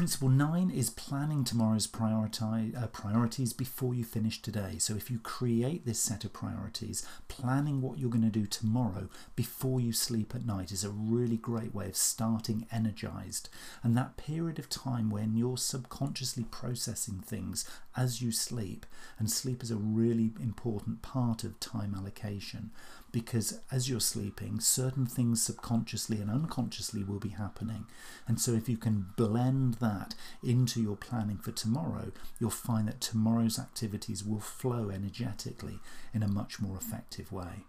Principle 0.00 0.30
nine 0.30 0.70
is 0.70 0.88
planning 0.88 1.44
tomorrow's 1.44 1.86
uh, 1.86 2.86
priorities 2.90 3.52
before 3.52 3.94
you 3.94 4.02
finish 4.02 4.40
today. 4.40 4.76
So 4.78 4.94
if 4.94 5.10
you 5.10 5.18
create 5.18 5.84
this 5.84 6.00
set 6.00 6.24
of 6.24 6.32
priorities, 6.32 7.06
planning 7.28 7.82
what 7.82 7.98
you're 7.98 8.08
going 8.08 8.24
to 8.24 8.30
do 8.30 8.46
tomorrow 8.46 9.10
before 9.36 9.78
you 9.78 9.92
sleep 9.92 10.34
at 10.34 10.46
night 10.46 10.72
is 10.72 10.84
a 10.84 10.88
really 10.88 11.36
great 11.36 11.74
way 11.74 11.86
of 11.86 11.96
starting 11.96 12.66
energized. 12.72 13.50
And 13.82 13.94
that 13.94 14.16
period 14.16 14.58
of 14.58 14.70
time 14.70 15.10
when 15.10 15.36
you're 15.36 15.58
subconsciously 15.58 16.44
processing 16.44 17.18
things 17.18 17.68
as 17.94 18.22
you 18.22 18.32
sleep, 18.32 18.86
and 19.18 19.30
sleep 19.30 19.62
is 19.62 19.70
a 19.70 19.76
really 19.76 20.32
important 20.40 21.02
part 21.02 21.44
of 21.44 21.60
time 21.60 21.94
allocation 21.94 22.70
because 23.12 23.60
as 23.70 23.88
you're 23.88 24.00
sleeping, 24.00 24.60
certain 24.60 25.06
things 25.06 25.42
subconsciously 25.42 26.20
and 26.20 26.30
unconsciously 26.30 27.02
will 27.02 27.18
be 27.18 27.30
happening. 27.30 27.86
And 28.26 28.40
so, 28.40 28.52
if 28.52 28.68
you 28.68 28.76
can 28.76 29.06
blend 29.16 29.74
that 29.74 30.14
into 30.42 30.80
your 30.80 30.96
planning 30.96 31.38
for 31.38 31.52
tomorrow, 31.52 32.12
you'll 32.38 32.50
find 32.50 32.88
that 32.88 33.00
tomorrow's 33.00 33.58
activities 33.58 34.24
will 34.24 34.40
flow 34.40 34.90
energetically 34.90 35.80
in 36.14 36.22
a 36.22 36.28
much 36.28 36.60
more 36.60 36.76
effective 36.76 37.32
way. 37.32 37.64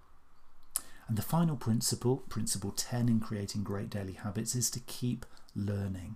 And 1.07 1.17
the 1.17 1.24
final 1.24 1.57
principle, 1.57 2.17
principle 2.29 2.71
10 2.71 3.10
in 3.10 3.19
creating 3.19 3.63
great 3.63 3.89
daily 3.89 4.13
habits, 4.13 4.55
is 4.55 4.69
to 4.71 4.79
keep 4.79 5.25
learning 5.55 6.15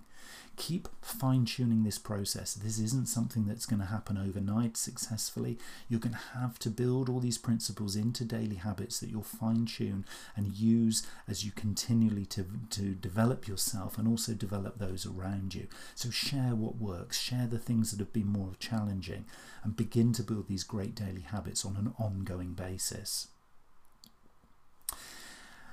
keep 0.56 0.88
fine 1.02 1.44
tuning 1.44 1.84
this 1.84 1.98
process. 1.98 2.54
This 2.54 2.78
isn't 2.78 3.08
something 3.08 3.46
that's 3.46 3.66
going 3.66 3.80
to 3.80 3.86
happen 3.86 4.16
overnight 4.16 4.76
successfully. 4.76 5.58
You're 5.88 6.00
going 6.00 6.14
to 6.14 6.38
have 6.38 6.58
to 6.60 6.70
build 6.70 7.08
all 7.08 7.20
these 7.20 7.38
principles 7.38 7.94
into 7.94 8.24
daily 8.24 8.56
habits 8.56 8.98
that 9.00 9.10
you'll 9.10 9.22
fine 9.22 9.66
tune 9.66 10.04
and 10.34 10.52
use 10.52 11.06
as 11.28 11.44
you 11.44 11.52
continually 11.52 12.24
to, 12.26 12.46
to 12.70 12.94
develop 12.94 13.46
yourself 13.46 13.98
and 13.98 14.08
also 14.08 14.32
develop 14.32 14.78
those 14.78 15.06
around 15.06 15.54
you. 15.54 15.66
So 15.94 16.10
share 16.10 16.54
what 16.54 16.76
works, 16.76 17.20
share 17.20 17.46
the 17.46 17.58
things 17.58 17.90
that 17.90 18.00
have 18.00 18.12
been 18.12 18.32
more 18.32 18.52
challenging, 18.58 19.26
and 19.62 19.76
begin 19.76 20.12
to 20.14 20.22
build 20.22 20.48
these 20.48 20.64
great 20.64 20.94
daily 20.94 21.22
habits 21.22 21.64
on 21.64 21.76
an 21.76 21.92
ongoing 21.98 22.54
basis. 22.54 23.28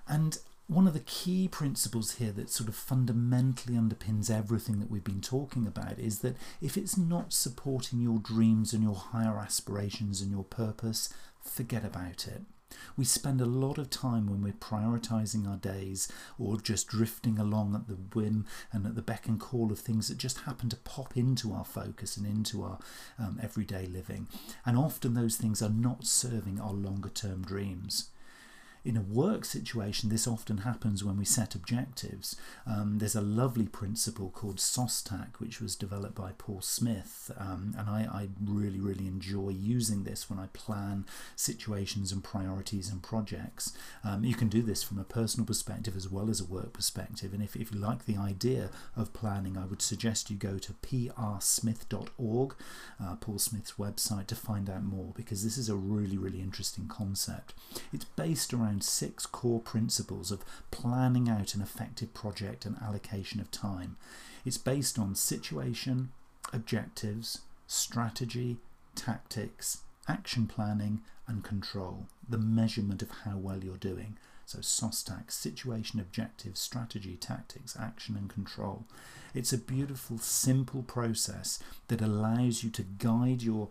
And 0.07 0.37
one 0.73 0.87
of 0.87 0.93
the 0.93 0.99
key 1.01 1.47
principles 1.47 2.13
here 2.13 2.31
that 2.31 2.49
sort 2.49 2.67
of 2.67 2.75
fundamentally 2.75 3.75
underpins 3.75 4.31
everything 4.31 4.79
that 4.79 4.89
we've 4.89 5.03
been 5.03 5.21
talking 5.21 5.67
about 5.67 5.99
is 5.99 6.19
that 6.19 6.35
if 6.61 6.77
it's 6.77 6.97
not 6.97 7.31
supporting 7.31 7.99
your 7.99 8.17
dreams 8.19 8.73
and 8.73 8.81
your 8.83 8.95
higher 8.95 9.37
aspirations 9.37 10.21
and 10.21 10.31
your 10.31 10.43
purpose, 10.43 11.13
forget 11.41 11.85
about 11.85 12.27
it. 12.27 12.41
We 12.97 13.05
spend 13.05 13.39
a 13.39 13.45
lot 13.45 13.77
of 13.77 13.91
time 13.91 14.25
when 14.25 14.41
we're 14.41 14.53
prioritizing 14.53 15.47
our 15.47 15.57
days 15.57 16.11
or 16.39 16.59
just 16.59 16.87
drifting 16.87 17.37
along 17.37 17.75
at 17.75 17.87
the 17.87 17.93
whim 17.93 18.47
and 18.71 18.87
at 18.87 18.95
the 18.95 19.03
beck 19.03 19.27
and 19.27 19.39
call 19.39 19.71
of 19.71 19.77
things 19.77 20.07
that 20.07 20.17
just 20.17 20.39
happen 20.41 20.69
to 20.69 20.77
pop 20.77 21.15
into 21.15 21.53
our 21.53 21.65
focus 21.65 22.17
and 22.17 22.25
into 22.25 22.63
our 22.63 22.79
um, 23.19 23.39
everyday 23.43 23.85
living. 23.85 24.27
And 24.65 24.75
often 24.75 25.13
those 25.13 25.35
things 25.35 25.61
are 25.61 25.69
not 25.69 26.05
serving 26.05 26.59
our 26.59 26.73
longer 26.73 27.09
term 27.09 27.43
dreams 27.43 28.09
in 28.85 28.97
a 28.97 29.01
work 29.01 29.45
situation, 29.45 30.09
this 30.09 30.27
often 30.27 30.59
happens 30.59 31.03
when 31.03 31.17
we 31.17 31.23
set 31.23 31.55
objectives. 31.55 32.35
Um, 32.67 32.97
there's 32.99 33.15
a 33.15 33.21
lovely 33.21 33.65
principle 33.65 34.29
called 34.29 34.57
SOSTAC, 34.57 35.39
which 35.39 35.61
was 35.61 35.77
developed 35.77 36.15
by 36.15 36.31
Paul 36.37 36.59
Smith, 36.61 37.31
um, 37.37 37.73
and 37.77 37.89
I, 37.89 38.01
I, 38.11 38.27
really, 38.43 38.81
really 38.81 39.07
enjoy 39.07 39.49
using 39.49 40.03
this 40.03 40.29
when 40.29 40.37
I 40.37 40.47
plan 40.47 41.05
situations 41.35 42.11
and 42.11 42.23
priorities 42.23 42.89
and 42.89 43.01
projects. 43.01 43.71
Um, 44.03 44.25
you 44.25 44.35
can 44.35 44.49
do 44.49 44.61
this 44.61 44.83
from 44.83 44.99
a 44.99 45.05
personal 45.05 45.45
perspective 45.45 45.95
as 45.95 46.09
well 46.09 46.29
as 46.29 46.41
a 46.41 46.45
work 46.45 46.73
perspective, 46.73 47.33
and 47.33 47.41
if, 47.41 47.55
if 47.55 47.71
you 47.71 47.79
like 47.79 48.05
the 48.05 48.17
idea 48.17 48.69
of 48.97 49.13
planning, 49.13 49.57
I 49.57 49.65
would 49.65 49.81
suggest 49.81 50.29
you 50.29 50.35
go 50.35 50.57
to 50.57 50.73
prsmith.org, 50.73 52.55
uh, 53.01 53.15
Paul 53.15 53.39
Smith's 53.39 53.73
website, 53.79 54.27
to 54.27 54.35
find 54.35 54.69
out 54.69 54.83
more 54.83 55.13
because 55.15 55.43
this 55.43 55.57
is 55.57 55.69
a 55.69 55.75
really, 55.75 56.17
really 56.17 56.41
interesting 56.41 56.87
concept. 56.87 57.53
It's 57.93 58.05
based 58.05 58.53
around 58.53 58.72
around 58.73 58.83
six 58.83 59.27
core 59.27 59.59
principles 59.59 60.31
of 60.31 60.43
planning 60.71 61.29
out 61.29 61.53
an 61.53 61.61
effective 61.61 62.11
project 62.13 62.65
and 62.65 62.75
allocation 62.81 63.39
of 63.39 63.51
time. 63.51 63.97
It's 64.45 64.57
based 64.57 64.97
on 64.97 65.13
situation, 65.13 66.11
objectives, 66.51 67.41
strategy, 67.67 68.57
tactics, 68.95 69.81
action 70.07 70.47
planning, 70.47 71.01
and 71.27 71.43
control, 71.43 72.07
the 72.27 72.39
measurement 72.39 73.03
of 73.03 73.11
how 73.25 73.37
well 73.37 73.63
you're 73.63 73.77
doing. 73.77 74.17
So, 74.45 74.59
SOSTAC, 74.59 75.31
situation, 75.31 75.99
objectives, 75.99 76.59
strategy, 76.59 77.17
tactics, 77.19 77.77
action, 77.79 78.15
and 78.17 78.29
control. 78.29 78.85
It's 79.33 79.51
a 79.51 79.57
beautiful, 79.57 80.19
simple 80.19 80.83
process 80.83 81.57
that 81.87 82.01
allows 82.01 82.63
you 82.63 82.69
to 82.71 82.83
guide 82.83 83.41
your 83.41 83.69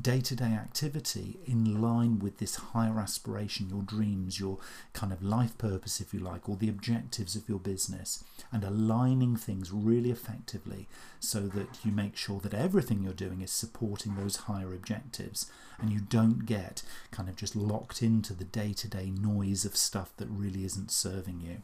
day 0.00 0.20
to 0.22 0.34
day 0.34 0.44
activity 0.44 1.36
in 1.44 1.80
line 1.82 2.18
with 2.18 2.38
this 2.38 2.54
higher 2.54 2.98
aspiration, 2.98 3.68
your 3.68 3.82
dreams, 3.82 4.40
your 4.40 4.58
kind 4.94 5.12
of 5.12 5.22
life 5.22 5.58
purpose, 5.58 6.00
if 6.00 6.14
you 6.14 6.20
like, 6.20 6.48
or 6.48 6.56
the 6.56 6.70
objectives 6.70 7.36
of 7.36 7.48
your 7.48 7.58
business, 7.58 8.24
and 8.50 8.64
aligning 8.64 9.36
things 9.36 9.70
really 9.70 10.10
effectively 10.10 10.88
so 11.20 11.40
that 11.40 11.84
you 11.84 11.92
make 11.92 12.16
sure 12.16 12.40
that 12.40 12.54
everything 12.54 13.02
you're 13.02 13.12
doing 13.12 13.42
is 13.42 13.50
supporting 13.50 14.16
those 14.16 14.36
higher 14.36 14.72
objectives 14.72 15.50
and 15.82 15.92
you 15.92 16.00
don't 16.00 16.46
get 16.46 16.82
kind 17.10 17.28
of 17.28 17.36
just 17.36 17.54
locked 17.54 18.02
into 18.02 18.32
the 18.32 18.44
day 18.44 18.72
to 18.72 18.88
day 18.88 19.10
noise 19.10 19.64
of 19.64 19.76
stuff 19.76 20.16
that 20.16 20.28
really 20.30 20.64
isn't 20.64 20.90
serving 20.90 21.40
you. 21.40 21.62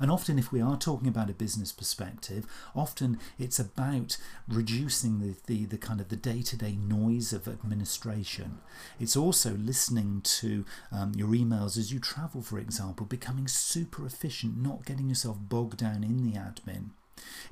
And 0.00 0.10
often, 0.10 0.38
if 0.38 0.50
we 0.50 0.62
are 0.62 0.78
talking 0.78 1.08
about 1.08 1.28
a 1.28 1.34
business 1.34 1.72
perspective, 1.72 2.46
often 2.74 3.18
it's 3.38 3.58
about 3.58 4.16
reducing 4.48 5.20
the, 5.20 5.34
the, 5.46 5.66
the 5.66 5.76
kind 5.76 6.00
of 6.00 6.08
the 6.08 6.16
day 6.16 6.40
to 6.40 6.56
day 6.56 6.74
noise 6.74 7.34
of 7.34 7.46
administration. 7.46 8.60
It's 8.98 9.16
also 9.16 9.50
listening 9.50 10.22
to 10.22 10.64
um, 10.90 11.12
your 11.14 11.28
emails 11.28 11.76
as 11.76 11.92
you 11.92 11.98
travel, 11.98 12.40
for 12.40 12.58
example, 12.58 13.04
becoming 13.04 13.46
super 13.46 14.06
efficient, 14.06 14.56
not 14.56 14.86
getting 14.86 15.10
yourself 15.10 15.36
bogged 15.38 15.76
down 15.76 16.02
in 16.02 16.24
the 16.24 16.38
admin. 16.38 16.90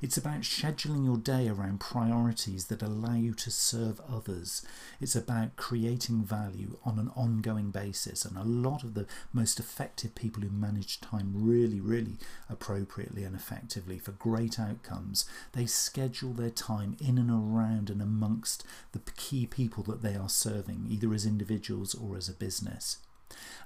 It's 0.01 0.17
about 0.17 0.41
scheduling 0.41 1.05
your 1.05 1.17
day 1.17 1.47
around 1.47 1.79
priorities 1.79 2.65
that 2.65 2.81
allow 2.81 3.15
you 3.15 3.33
to 3.33 3.51
serve 3.51 4.01
others. 4.09 4.65
It's 5.01 5.15
about 5.15 5.55
creating 5.55 6.23
value 6.23 6.77
on 6.85 6.99
an 6.99 7.11
ongoing 7.15 7.71
basis. 7.71 8.23
And 8.23 8.37
a 8.37 8.43
lot 8.43 8.83
of 8.83 8.93
the 8.93 9.07
most 9.33 9.59
effective 9.59 10.15
people 10.15 10.43
who 10.43 10.49
manage 10.49 11.01
time 11.01 11.31
really, 11.33 11.79
really 11.79 12.17
appropriately 12.49 13.23
and 13.23 13.35
effectively 13.35 13.99
for 13.99 14.11
great 14.11 14.59
outcomes, 14.59 15.25
they 15.53 15.65
schedule 15.65 16.33
their 16.33 16.49
time 16.49 16.95
in 16.99 17.17
and 17.17 17.29
around 17.29 17.89
and 17.89 18.01
amongst 18.01 18.63
the 18.93 19.01
key 19.17 19.45
people 19.45 19.83
that 19.83 20.01
they 20.01 20.15
are 20.15 20.29
serving, 20.29 20.87
either 20.89 21.13
as 21.13 21.25
individuals 21.25 21.93
or 21.93 22.15
as 22.15 22.29
a 22.29 22.33
business. 22.33 22.97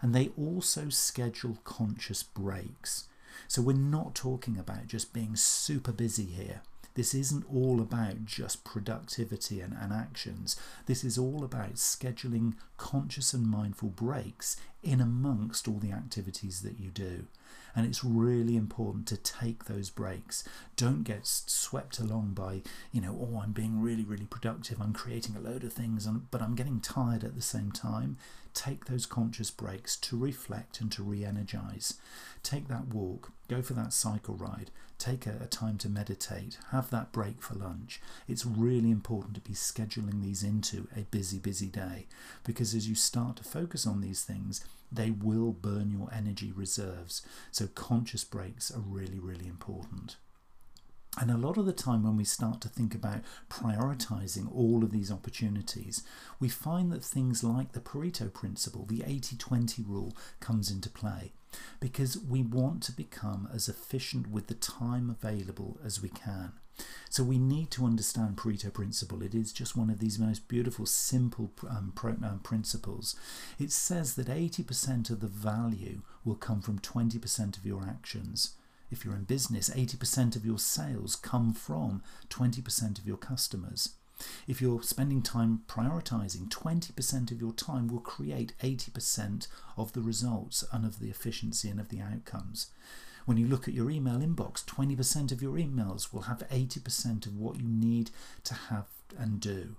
And 0.01 0.13
they 0.13 0.31
also 0.37 0.89
schedule 0.89 1.59
conscious 1.63 2.23
breaks. 2.23 3.07
So 3.47 3.61
we're 3.61 3.73
not 3.73 4.15
talking 4.15 4.57
about 4.57 4.87
just 4.87 5.13
being 5.13 5.35
super 5.35 5.91
busy 5.91 6.25
here. 6.25 6.61
This 6.95 7.15
isn't 7.15 7.45
all 7.51 7.81
about 7.81 8.25
just 8.25 8.63
productivity 8.63 9.61
and, 9.61 9.75
and, 9.79 9.91
actions. 9.91 10.55
This 10.85 11.03
is 11.03 11.17
all 11.17 11.43
about 11.43 11.75
scheduling 11.75 12.53
conscious 12.77 13.33
and 13.33 13.47
mindful 13.47 13.89
breaks 13.89 14.57
in 14.83 15.01
amongst 15.01 15.67
all 15.67 15.79
the 15.79 15.91
activities 15.91 16.61
that 16.61 16.79
you 16.79 16.91
do. 16.91 17.25
And 17.75 17.85
it's 17.85 18.03
really 18.03 18.55
important 18.55 19.07
to 19.07 19.17
take 19.17 19.65
those 19.65 19.89
breaks. 19.89 20.43
Don't 20.75 21.03
get 21.03 21.25
swept 21.25 21.99
along 21.99 22.33
by, 22.33 22.61
you 22.91 23.01
know, 23.01 23.17
oh, 23.19 23.39
I'm 23.39 23.51
being 23.51 23.81
really, 23.81 24.03
really 24.03 24.25
productive. 24.25 24.79
I'm 24.79 24.93
creating 24.93 25.35
a 25.35 25.39
load 25.39 25.63
of 25.63 25.73
things, 25.73 26.05
and, 26.05 26.29
but 26.31 26.41
I'm 26.41 26.55
getting 26.55 26.79
tired 26.79 27.23
at 27.23 27.35
the 27.35 27.41
same 27.41 27.71
time. 27.71 28.17
Take 28.53 28.85
those 28.85 29.07
conscious 29.07 29.49
breaks 29.49 29.95
to 29.97 30.17
reflect 30.17 30.79
and 30.79 30.91
to 30.91 31.03
re 31.03 31.25
energize. 31.25 31.95
Take 32.43 32.67
that 32.67 32.87
walk, 32.87 33.31
go 33.47 33.61
for 33.61 33.73
that 33.73 33.93
cycle 33.93 34.35
ride, 34.35 34.69
take 34.99 35.25
a, 35.25 35.37
a, 35.41 35.47
time 35.47 35.77
to 35.79 35.89
meditate, 35.89 36.57
have 36.71 36.89
that 36.91 37.11
break 37.11 37.41
for 37.41 37.55
lunch. 37.55 37.99
It's 38.27 38.45
really 38.45 38.91
important 38.91 39.33
to 39.35 39.41
be 39.41 39.53
scheduling 39.53 40.21
these 40.21 40.43
into 40.43 40.87
a 40.95 41.01
busy, 41.01 41.39
busy 41.39 41.67
day 41.67 42.05
because 42.43 42.73
as 42.73 42.87
you 42.87 42.95
start 42.95 43.37
to 43.37 43.43
focus 43.43 43.87
on 43.87 44.01
these 44.01 44.23
things, 44.23 44.63
they 44.93 45.11
will 45.11 45.51
burn 45.51 45.91
your 45.91 46.09
energy 46.13 46.51
reserves. 46.51 47.21
So, 47.51 47.67
conscious 47.67 48.23
breaks 48.23 48.71
are 48.71 48.79
really, 48.79 49.19
really 49.19 49.47
important. 49.47 50.17
And 51.19 51.29
a 51.29 51.37
lot 51.37 51.57
of 51.57 51.67
the 51.67 51.73
time, 51.73 52.03
when 52.03 52.17
we 52.17 52.23
start 52.23 52.59
to 52.61 52.69
think 52.69 52.95
about 52.95 53.21
prioritizing 53.49 54.51
all 54.53 54.83
of 54.83 54.91
these 54.91 55.11
opportunities, 55.11 56.03
we 56.39 56.49
find 56.49 56.91
that 56.91 57.03
things 57.03 57.43
like 57.43 57.73
the 57.73 57.79
Pareto 57.79 58.33
principle, 58.33 58.85
the 58.85 59.03
80 59.05 59.37
20 59.37 59.83
rule, 59.83 60.13
comes 60.39 60.71
into 60.71 60.89
play 60.89 61.33
because 61.79 62.17
we 62.17 62.41
want 62.41 62.81
to 62.83 62.91
become 62.91 63.47
as 63.53 63.69
efficient 63.69 64.27
with 64.27 64.47
the 64.47 64.55
time 64.55 65.09
available 65.09 65.77
as 65.85 66.01
we 66.01 66.09
can. 66.09 66.53
So 67.09 67.23
we 67.23 67.37
need 67.37 67.69
to 67.71 67.85
understand 67.85 68.37
Pareto 68.37 68.73
principle. 68.73 69.21
It 69.21 69.35
is 69.35 69.53
just 69.53 69.77
one 69.77 69.89
of 69.89 69.99
these 69.99 70.17
most 70.17 70.47
beautiful, 70.47 70.85
simple 70.85 71.51
um, 71.69 71.93
um, 72.23 72.39
principles. 72.43 73.15
It 73.59 73.71
says 73.71 74.15
that 74.15 74.27
80% 74.27 75.09
of 75.11 75.19
the 75.19 75.27
value 75.27 76.01
will 76.25 76.35
come 76.35 76.61
from 76.61 76.79
20% 76.79 77.57
of 77.57 77.65
your 77.65 77.83
actions. 77.83 78.55
If 78.91 79.05
you're 79.05 79.15
in 79.15 79.23
business, 79.23 79.69
80% 79.69 80.35
of 80.35 80.45
your 80.45 80.59
sales 80.59 81.15
come 81.15 81.53
from 81.53 82.01
20% 82.29 82.99
of 82.99 83.07
your 83.07 83.17
customers. 83.17 83.89
If 84.47 84.61
you're 84.61 84.83
spending 84.83 85.21
time 85.21 85.63
prioritizing, 85.67 86.49
20% 86.49 87.31
of 87.31 87.41
your 87.41 87.53
time 87.53 87.87
will 87.87 87.99
create 87.99 88.53
80% 88.61 89.47
of 89.77 89.93
the 89.93 90.01
results 90.01 90.63
and 90.71 90.85
of 90.85 90.99
the 90.99 91.09
efficiency 91.09 91.69
and 91.69 91.79
of 91.79 91.89
the 91.89 91.99
outcomes. 91.99 92.67
When 93.25 93.37
you 93.37 93.47
look 93.47 93.67
at 93.67 93.73
your 93.73 93.89
email 93.89 94.19
inbox, 94.19 94.65
20% 94.65 95.31
of 95.31 95.41
your 95.41 95.53
emails 95.53 96.11
will 96.11 96.23
have 96.23 96.47
80% 96.49 97.25
of 97.25 97.37
what 97.37 97.57
you 97.57 97.67
need 97.67 98.11
to 98.43 98.53
have 98.53 98.87
and 99.17 99.39
do. 99.39 99.75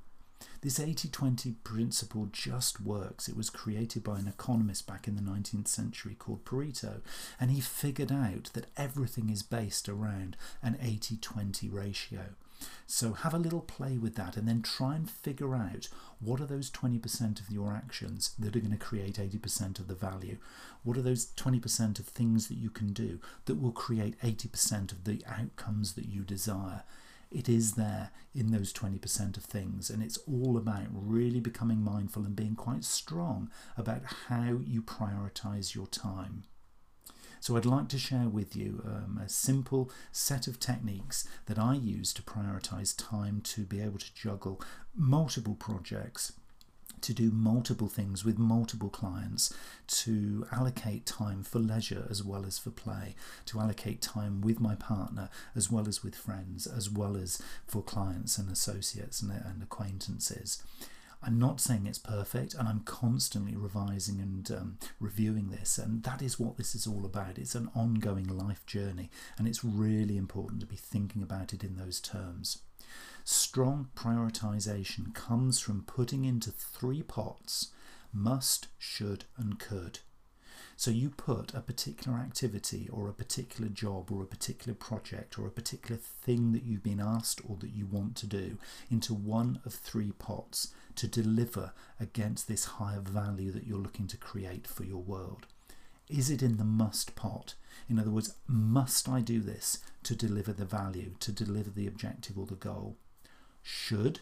This 0.62 0.80
80 0.80 1.08
20 1.08 1.52
principle 1.62 2.28
just 2.32 2.80
works. 2.80 3.28
It 3.28 3.36
was 3.36 3.50
created 3.50 4.02
by 4.02 4.18
an 4.18 4.28
economist 4.28 4.86
back 4.86 5.06
in 5.06 5.14
the 5.14 5.20
19th 5.20 5.68
century 5.68 6.14
called 6.18 6.44
Pareto, 6.46 7.02
and 7.38 7.50
he 7.50 7.60
figured 7.60 8.10
out 8.10 8.50
that 8.54 8.66
everything 8.76 9.28
is 9.28 9.42
based 9.42 9.90
around 9.90 10.38
an 10.62 10.78
80 10.80 11.18
20 11.18 11.68
ratio. 11.68 12.20
So 12.86 13.12
have 13.12 13.34
a 13.34 13.38
little 13.38 13.60
play 13.60 13.96
with 13.96 14.14
that 14.16 14.36
and 14.36 14.46
then 14.46 14.62
try 14.62 14.94
and 14.94 15.10
figure 15.10 15.54
out 15.54 15.88
what 16.20 16.40
are 16.40 16.46
those 16.46 16.70
20% 16.70 17.40
of 17.40 17.50
your 17.50 17.72
actions 17.74 18.34
that 18.38 18.56
are 18.56 18.60
going 18.60 18.70
to 18.70 18.76
create 18.76 19.16
80% 19.16 19.78
of 19.78 19.88
the 19.88 19.94
value? 19.94 20.38
What 20.82 20.96
are 20.96 21.02
those 21.02 21.26
20% 21.36 21.98
of 21.98 22.06
things 22.06 22.48
that 22.48 22.58
you 22.58 22.70
can 22.70 22.92
do 22.92 23.20
that 23.46 23.60
will 23.60 23.72
create 23.72 24.20
80% 24.20 24.92
of 24.92 25.04
the 25.04 25.22
outcomes 25.26 25.94
that 25.94 26.06
you 26.06 26.22
desire? 26.22 26.82
it 27.34 27.48
is 27.48 27.72
there 27.72 28.10
in 28.34 28.52
those 28.52 28.72
20% 28.72 29.36
of 29.36 29.44
things. 29.44 29.90
And 29.90 30.02
it's 30.02 30.18
all 30.18 30.56
about 30.56 30.86
really 30.92 31.40
becoming 31.40 31.82
mindful 31.82 32.24
and 32.24 32.36
being 32.36 32.54
quite 32.54 32.84
strong 32.84 33.50
about 33.76 34.02
how 34.28 34.60
you 34.64 34.82
prioritize 34.82 35.74
your 35.74 35.88
time. 35.88 36.44
So, 37.44 37.58
I'd 37.58 37.66
like 37.66 37.88
to 37.88 37.98
share 37.98 38.30
with 38.30 38.56
you 38.56 38.82
um, 38.86 39.20
a 39.22 39.28
simple 39.28 39.90
set 40.12 40.46
of 40.46 40.58
techniques 40.58 41.28
that 41.44 41.58
I 41.58 41.74
use 41.74 42.14
to 42.14 42.22
prioritize 42.22 42.96
time 42.96 43.42
to 43.42 43.66
be 43.66 43.82
able 43.82 43.98
to 43.98 44.14
juggle 44.14 44.62
multiple 44.96 45.54
projects 45.54 46.32
to 47.02 47.12
do 47.12 47.30
multiple 47.30 47.86
things 47.86 48.24
with 48.24 48.38
multiple 48.38 48.88
clients, 48.88 49.52
to 49.88 50.46
allocate 50.52 51.04
time 51.04 51.42
for 51.42 51.58
leisure 51.58 52.06
as 52.08 52.24
well 52.24 52.46
as 52.46 52.58
for 52.58 52.70
play, 52.70 53.14
to 53.44 53.60
allocate 53.60 54.00
time 54.00 54.40
with 54.40 54.58
my 54.58 54.74
partner 54.74 55.28
as 55.54 55.70
well 55.70 55.86
as 55.86 56.02
with 56.02 56.14
friends, 56.14 56.66
as 56.66 56.88
well 56.88 57.14
as 57.14 57.42
for 57.66 57.82
clients 57.82 58.38
and 58.38 58.50
associates 58.50 59.20
and, 59.20 59.30
and 59.30 59.62
acquaintances. 59.62 60.62
I'm 61.26 61.38
not 61.38 61.60
saying 61.60 61.86
it's 61.86 61.98
perfect, 61.98 62.54
and 62.54 62.68
I'm 62.68 62.80
constantly 62.80 63.56
revising 63.56 64.20
and 64.20 64.50
um, 64.50 64.78
reviewing 65.00 65.50
this, 65.50 65.78
and 65.78 66.02
that 66.02 66.20
is 66.20 66.38
what 66.38 66.56
this 66.56 66.74
is 66.74 66.86
all 66.86 67.04
about. 67.04 67.38
It's 67.38 67.54
an 67.54 67.70
ongoing 67.74 68.26
life 68.26 68.66
journey, 68.66 69.10
and 69.38 69.48
it's 69.48 69.64
really 69.64 70.16
important 70.18 70.60
to 70.60 70.66
be 70.66 70.76
thinking 70.76 71.22
about 71.22 71.54
it 71.54 71.64
in 71.64 71.76
those 71.76 72.00
terms. 72.00 72.58
Strong 73.24 73.88
prioritization 73.96 75.14
comes 75.14 75.58
from 75.58 75.82
putting 75.82 76.26
into 76.26 76.50
three 76.50 77.02
pots 77.02 77.68
must, 78.14 78.68
should, 78.78 79.24
and 79.36 79.58
could. 79.58 79.98
So 80.76 80.90
you 80.90 81.10
put 81.10 81.54
a 81.54 81.60
particular 81.60 82.18
activity 82.18 82.88
or 82.92 83.08
a 83.08 83.14
particular 83.14 83.68
job 83.68 84.10
or 84.10 84.22
a 84.22 84.26
particular 84.26 84.74
project 84.74 85.38
or 85.38 85.46
a 85.46 85.52
particular 85.52 86.00
thing 86.00 86.52
that 86.52 86.64
you've 86.64 86.82
been 86.82 87.00
asked 87.00 87.40
or 87.48 87.56
that 87.60 87.74
you 87.74 87.86
want 87.86 88.16
to 88.16 88.26
do 88.26 88.58
into 88.90 89.14
one 89.14 89.60
of 89.64 89.72
three 89.72 90.12
pots 90.12 90.74
to 90.96 91.06
deliver 91.06 91.72
against 92.00 92.48
this 92.48 92.64
higher 92.64 93.00
value 93.00 93.52
that 93.52 93.66
you're 93.66 93.78
looking 93.78 94.08
to 94.08 94.16
create 94.16 94.66
for 94.66 94.84
your 94.84 95.02
world. 95.02 95.46
Is 96.08 96.28
it 96.28 96.42
in 96.42 96.56
the 96.58 96.64
must 96.64 97.14
pot? 97.14 97.54
In 97.88 97.98
other 97.98 98.10
words, 98.10 98.34
must 98.46 99.08
I 99.08 99.20
do 99.20 99.40
this 99.40 99.78
to 100.02 100.14
deliver 100.14 100.52
the 100.52 100.66
value, 100.66 101.14
to 101.20 101.32
deliver 101.32 101.70
the 101.70 101.86
objective 101.86 102.38
or 102.38 102.46
the 102.46 102.54
goal? 102.54 102.96
Should 103.62 104.20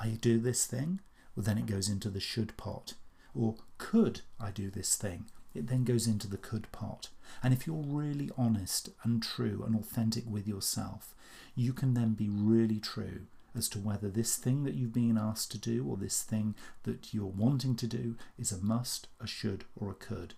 I 0.00 0.08
do 0.20 0.38
this 0.38 0.66
thing? 0.66 1.00
Well, 1.36 1.44
then 1.44 1.58
it 1.58 1.66
goes 1.66 1.88
into 1.88 2.10
the 2.10 2.20
should 2.20 2.56
pot. 2.56 2.94
Or 3.34 3.56
could 3.78 4.22
I 4.40 4.50
do 4.50 4.70
this 4.70 4.96
thing? 4.96 5.26
It 5.54 5.68
then 5.68 5.84
goes 5.84 6.06
into 6.06 6.28
the 6.28 6.36
could 6.36 6.70
pot. 6.72 7.08
And 7.42 7.54
if 7.54 7.66
you're 7.66 7.76
really 7.76 8.30
honest 8.36 8.90
and 9.02 9.22
true 9.22 9.62
and 9.64 9.76
authentic 9.76 10.24
with 10.28 10.48
yourself, 10.48 11.14
you 11.54 11.72
can 11.72 11.94
then 11.94 12.14
be 12.14 12.28
really 12.28 12.80
true 12.80 13.26
as 13.56 13.68
to 13.68 13.78
whether 13.78 14.08
this 14.08 14.36
thing 14.36 14.64
that 14.64 14.74
you've 14.74 14.92
been 14.92 15.16
asked 15.16 15.52
to 15.52 15.58
do 15.58 15.86
or 15.86 15.96
this 15.96 16.22
thing 16.22 16.54
that 16.82 17.14
you're 17.14 17.24
wanting 17.24 17.76
to 17.76 17.86
do 17.86 18.16
is 18.36 18.50
a 18.50 18.58
must, 18.58 19.06
a 19.20 19.26
should, 19.26 19.64
or 19.76 19.90
a 19.90 19.94
could. 19.94 20.34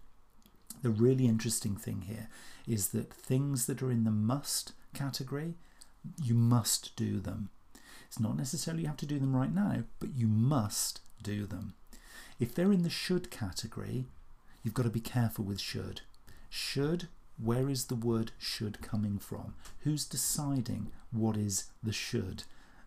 The 0.83 0.91
really 0.91 1.27
interesting 1.27 1.77
thing 1.77 2.03
here 2.03 2.29
is 2.67 2.89
that 2.89 3.13
things 3.13 3.67
that 3.67 3.83
are 3.83 3.91
in 3.91 4.05
the 4.05 4.11
must 4.11 4.73
category, 4.93 5.55
you 6.23 6.35
must 6.35 6.95
do 6.95 7.19
them. 7.19 7.49
It's 8.07 8.21
not 8.21 8.37
necessarily 8.37 8.83
you 8.83 8.89
have 8.89 8.97
to 8.99 9.07
do 9.07 9.19
them 9.19 9.35
right 9.35 9.53
now, 9.53 9.85
but 9.99 10.15
you 10.15 10.27
must 10.27 11.01
do 11.23 11.47
them. 11.47 11.75
If 12.39 12.55
they're 12.55 12.73
in 12.73 12.83
the 12.83 12.91
should 12.91 13.31
category, 13.31 14.05
you've 14.67 14.75
got 14.75 14.83
to 14.83 14.91
be 14.91 14.99
careful 14.99 15.45
with 15.45 15.61
should. 15.61 16.01
Should, 16.51 17.07
where 17.41 17.71
is 17.71 17.85
the 17.85 17.95
word 17.95 18.33
should 18.37 18.83
coming 18.83 19.17
from? 19.17 19.55
Who's 19.85 20.05
deciding 20.05 20.91
what 21.13 21.37
is 21.37 21.67
the 21.85 21.93
should 21.93 22.43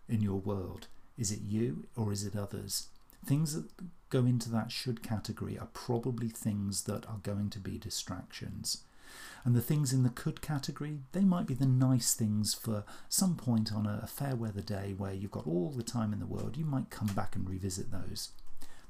in 0.06 0.20
your 0.20 0.40
world? 0.40 0.88
Is 1.16 1.32
it 1.32 1.40
you 1.40 1.86
or 1.96 2.12
is 2.12 2.26
it 2.26 2.36
others? 2.36 2.88
Things 3.24 3.54
that 3.54 3.64
go 4.10 4.26
into 4.26 4.50
that 4.50 4.70
should 4.70 5.02
category 5.02 5.58
are 5.58 5.68
probably 5.72 6.28
things 6.28 6.82
that 6.82 7.08
are 7.08 7.20
going 7.22 7.48
to 7.48 7.58
be 7.58 7.78
distractions. 7.78 8.82
And 9.42 9.54
the 9.54 9.62
things 9.62 9.90
in 9.90 10.02
the 10.02 10.10
could 10.10 10.42
category, 10.42 10.98
they 11.12 11.24
might 11.24 11.46
be 11.46 11.54
the 11.54 11.64
nice 11.64 12.12
things 12.12 12.52
for 12.52 12.84
some 13.08 13.36
point 13.36 13.72
on 13.72 13.86
a 13.86 14.06
fair 14.06 14.36
weather 14.36 14.60
day 14.60 14.94
where 14.94 15.14
you've 15.14 15.30
got 15.30 15.46
all 15.46 15.70
the 15.70 15.82
time 15.82 16.12
in 16.12 16.20
the 16.20 16.26
world. 16.26 16.58
You 16.58 16.66
might 16.66 16.90
come 16.90 17.08
back 17.08 17.34
and 17.36 17.48
revisit 17.48 17.90
those. 17.90 18.32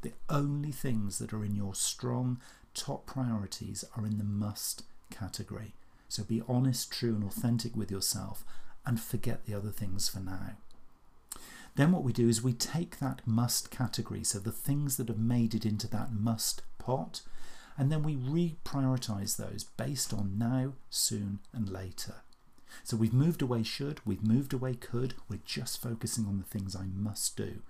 The 0.03 0.13
only 0.29 0.73
things 0.73 1.19
that 1.19 1.33
are 1.33 1.45
in 1.45 1.55
your 1.55 1.75
strong 1.75 2.41
top 2.75 3.07
priorities 3.07 3.85
are 3.97 4.07
in 4.07 4.19
the 4.19 4.25
must 4.25 4.85
category. 5.11 5.75
So 6.09 6.25
be 6.25 6.43
honest, 6.49 6.91
true, 6.91 7.15
and 7.15 7.25
authentic 7.25 7.77
with 7.77 7.91
yourself 7.91 8.45
and 8.85 9.01
forget 9.01 9.45
the 9.47 9.55
other 9.55 9.71
things 9.71 10.09
for 10.09 10.21
now. 10.21 10.57
Then 11.77 11.93
what 11.93 12.03
we 12.03 12.13
do 12.13 12.29
is 12.29 12.43
we 12.43 12.53
take 12.53 12.99
that 12.99 13.27
must 13.27 13.71
category, 13.71 14.25
so 14.25 14.39
the 14.39 14.53
things 14.53 14.97
that 14.97 15.09
have 15.09 15.19
made 15.19 15.55
it 15.55 15.65
into 15.65 15.89
that 15.89 16.13
must 16.13 16.63
pot, 16.79 17.23
and 17.79 17.91
then 17.93 18.03
we 18.03 18.17
reprioritize 18.17 19.37
those 19.37 19.65
based 19.65 20.13
on 20.13 20.37
now, 20.37 20.73
soon, 20.91 21.39
and 21.53 21.69
later. 21.69 22.17
So 22.83 22.97
we've 22.97 23.13
moved 23.13 23.43
away 23.43 23.63
should, 23.63 24.01
we've 24.05 24.27
moved 24.27 24.53
away 24.53 24.75
could, 24.75 25.15
we're 25.29 25.41
just 25.45 25.81
focusing 25.81 26.27
on 26.27 26.39
the 26.39 26.45
things 26.45 26.75
I 26.75 26.87
must 26.87 27.37
do. 27.37 27.63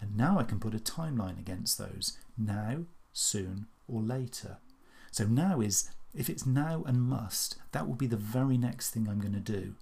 And 0.00 0.16
now 0.16 0.38
I 0.38 0.44
can 0.44 0.60
put 0.60 0.74
a 0.74 0.78
timeline 0.78 1.38
against 1.38 1.78
those 1.78 2.18
now, 2.36 2.84
soon, 3.12 3.66
or 3.88 4.02
later. 4.02 4.58
So 5.10 5.24
now 5.24 5.60
is, 5.60 5.90
if 6.14 6.28
it's 6.28 6.46
now 6.46 6.84
and 6.86 7.02
must, 7.02 7.56
that 7.72 7.86
will 7.86 7.94
be 7.94 8.06
the 8.06 8.16
very 8.16 8.56
next 8.56 8.90
thing 8.90 9.08
I'm 9.08 9.20
going 9.20 9.34
to 9.34 9.40
do. 9.40 9.74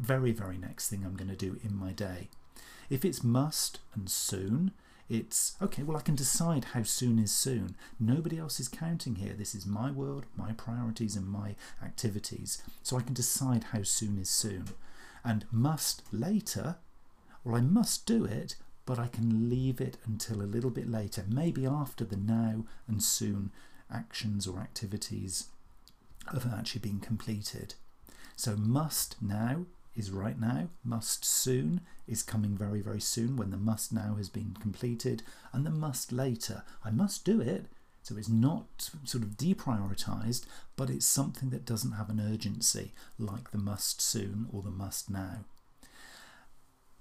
Very, 0.00 0.32
very 0.32 0.58
next 0.58 0.88
thing 0.88 1.04
I'm 1.04 1.16
going 1.16 1.30
to 1.30 1.36
do 1.36 1.58
in 1.64 1.76
my 1.76 1.92
day. 1.92 2.28
If 2.90 3.04
it's 3.04 3.24
must 3.24 3.80
and 3.94 4.08
soon, 4.08 4.72
it's 5.08 5.56
okay, 5.62 5.82
well, 5.82 5.96
I 5.96 6.02
can 6.02 6.14
decide 6.14 6.66
how 6.66 6.82
soon 6.82 7.18
is 7.18 7.32
soon. 7.32 7.76
Nobody 7.98 8.38
else 8.38 8.60
is 8.60 8.68
counting 8.68 9.16
here. 9.16 9.32
This 9.32 9.54
is 9.54 9.66
my 9.66 9.90
world, 9.90 10.26
my 10.36 10.52
priorities, 10.52 11.16
and 11.16 11.26
my 11.26 11.54
activities. 11.82 12.62
So 12.82 12.98
I 12.98 13.02
can 13.02 13.14
decide 13.14 13.64
how 13.72 13.82
soon 13.82 14.18
is 14.18 14.28
soon. 14.28 14.66
And 15.24 15.46
must 15.50 16.02
later, 16.12 16.76
well, 17.42 17.56
I 17.56 17.60
must 17.62 18.06
do 18.06 18.24
it, 18.24 18.56
but 18.88 18.98
I 18.98 19.06
can 19.06 19.50
leave 19.50 19.82
it 19.82 19.98
until 20.06 20.40
a 20.40 20.48
little 20.48 20.70
bit 20.70 20.88
later, 20.88 21.22
maybe 21.28 21.66
after 21.66 22.06
the 22.06 22.16
now 22.16 22.64
and 22.86 23.02
soon 23.02 23.52
actions 23.92 24.46
or 24.46 24.60
activities 24.60 25.48
have 26.32 26.50
actually 26.50 26.80
been 26.80 26.98
completed. 26.98 27.74
So 28.34 28.56
must 28.56 29.20
now 29.20 29.66
is 29.94 30.10
right 30.10 30.40
now, 30.40 30.70
must 30.82 31.22
soon 31.22 31.82
is 32.06 32.22
coming 32.22 32.56
very, 32.56 32.80
very 32.80 33.02
soon 33.02 33.36
when 33.36 33.50
the 33.50 33.58
must 33.58 33.92
now 33.92 34.14
has 34.16 34.30
been 34.30 34.56
completed, 34.58 35.22
and 35.52 35.66
the 35.66 35.70
must 35.70 36.10
later. 36.10 36.62
I 36.82 36.90
must 36.90 37.26
do 37.26 37.42
it, 37.42 37.66
so 38.02 38.16
it's 38.16 38.30
not 38.30 38.88
sort 39.04 39.22
of 39.22 39.36
deprioritized, 39.36 40.46
but 40.76 40.88
it's 40.88 41.04
something 41.04 41.50
that 41.50 41.66
doesn't 41.66 41.92
have 41.92 42.08
an 42.08 42.20
urgency 42.20 42.94
like 43.18 43.50
the 43.50 43.58
must 43.58 44.00
soon 44.00 44.46
or 44.50 44.62
the 44.62 44.70
must 44.70 45.10
now. 45.10 45.44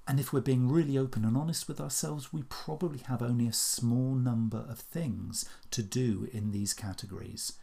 And 0.07 0.21
if 0.21 0.31
we're 0.31 0.39
being 0.39 0.71
really 0.71 0.97
open 0.97 1.25
and 1.25 1.35
honest 1.35 1.67
with 1.67 1.81
ourselves, 1.81 2.31
we 2.31 2.43
probably 2.43 2.99
have 2.99 3.21
only 3.21 3.45
a 3.45 3.53
small 3.53 4.15
number 4.15 4.65
of 4.69 4.79
things 4.79 5.43
to 5.71 5.83
do 5.83 6.29
in 6.31 6.51
these 6.51 6.73
categories. 6.73 7.53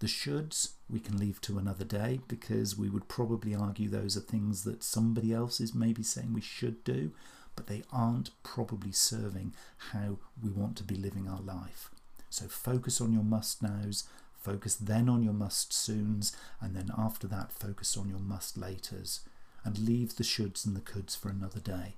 The 0.00 0.08
shoulds 0.08 0.72
we 0.90 0.98
can 0.98 1.16
leave 1.16 1.40
to 1.42 1.58
another 1.58 1.84
day 1.84 2.18
because 2.26 2.76
we 2.76 2.90
would 2.90 3.06
probably 3.06 3.54
argue 3.54 3.88
those 3.88 4.16
are 4.16 4.20
things 4.20 4.64
that 4.64 4.82
somebody 4.82 5.32
else 5.32 5.60
is 5.60 5.76
maybe 5.76 6.02
saying 6.02 6.32
we 6.32 6.40
should 6.40 6.82
do, 6.82 7.12
but 7.54 7.68
they 7.68 7.84
aren't 7.92 8.30
probably 8.42 8.90
serving 8.90 9.54
how 9.92 10.18
we 10.42 10.50
want 10.50 10.76
to 10.78 10.84
be 10.84 10.96
living 10.96 11.28
our 11.28 11.40
life. 11.40 11.88
So 12.30 12.46
focus 12.48 13.00
on 13.00 13.12
your 13.12 13.22
must 13.22 13.62
nows, 13.62 14.08
focus 14.34 14.74
then 14.74 15.08
on 15.08 15.22
your 15.22 15.34
must 15.34 15.72
soons, 15.72 16.36
and 16.60 16.74
then 16.74 16.90
after 16.98 17.28
that, 17.28 17.52
focus 17.52 17.96
on 17.96 18.08
your 18.08 18.18
must 18.18 18.58
laters 18.58 19.20
and 19.64 19.78
leave 19.78 20.16
the 20.16 20.24
shoulds 20.24 20.66
and 20.66 20.74
the 20.74 20.80
coulds 20.80 21.16
for 21.16 21.28
another 21.28 21.60
day. 21.60 21.94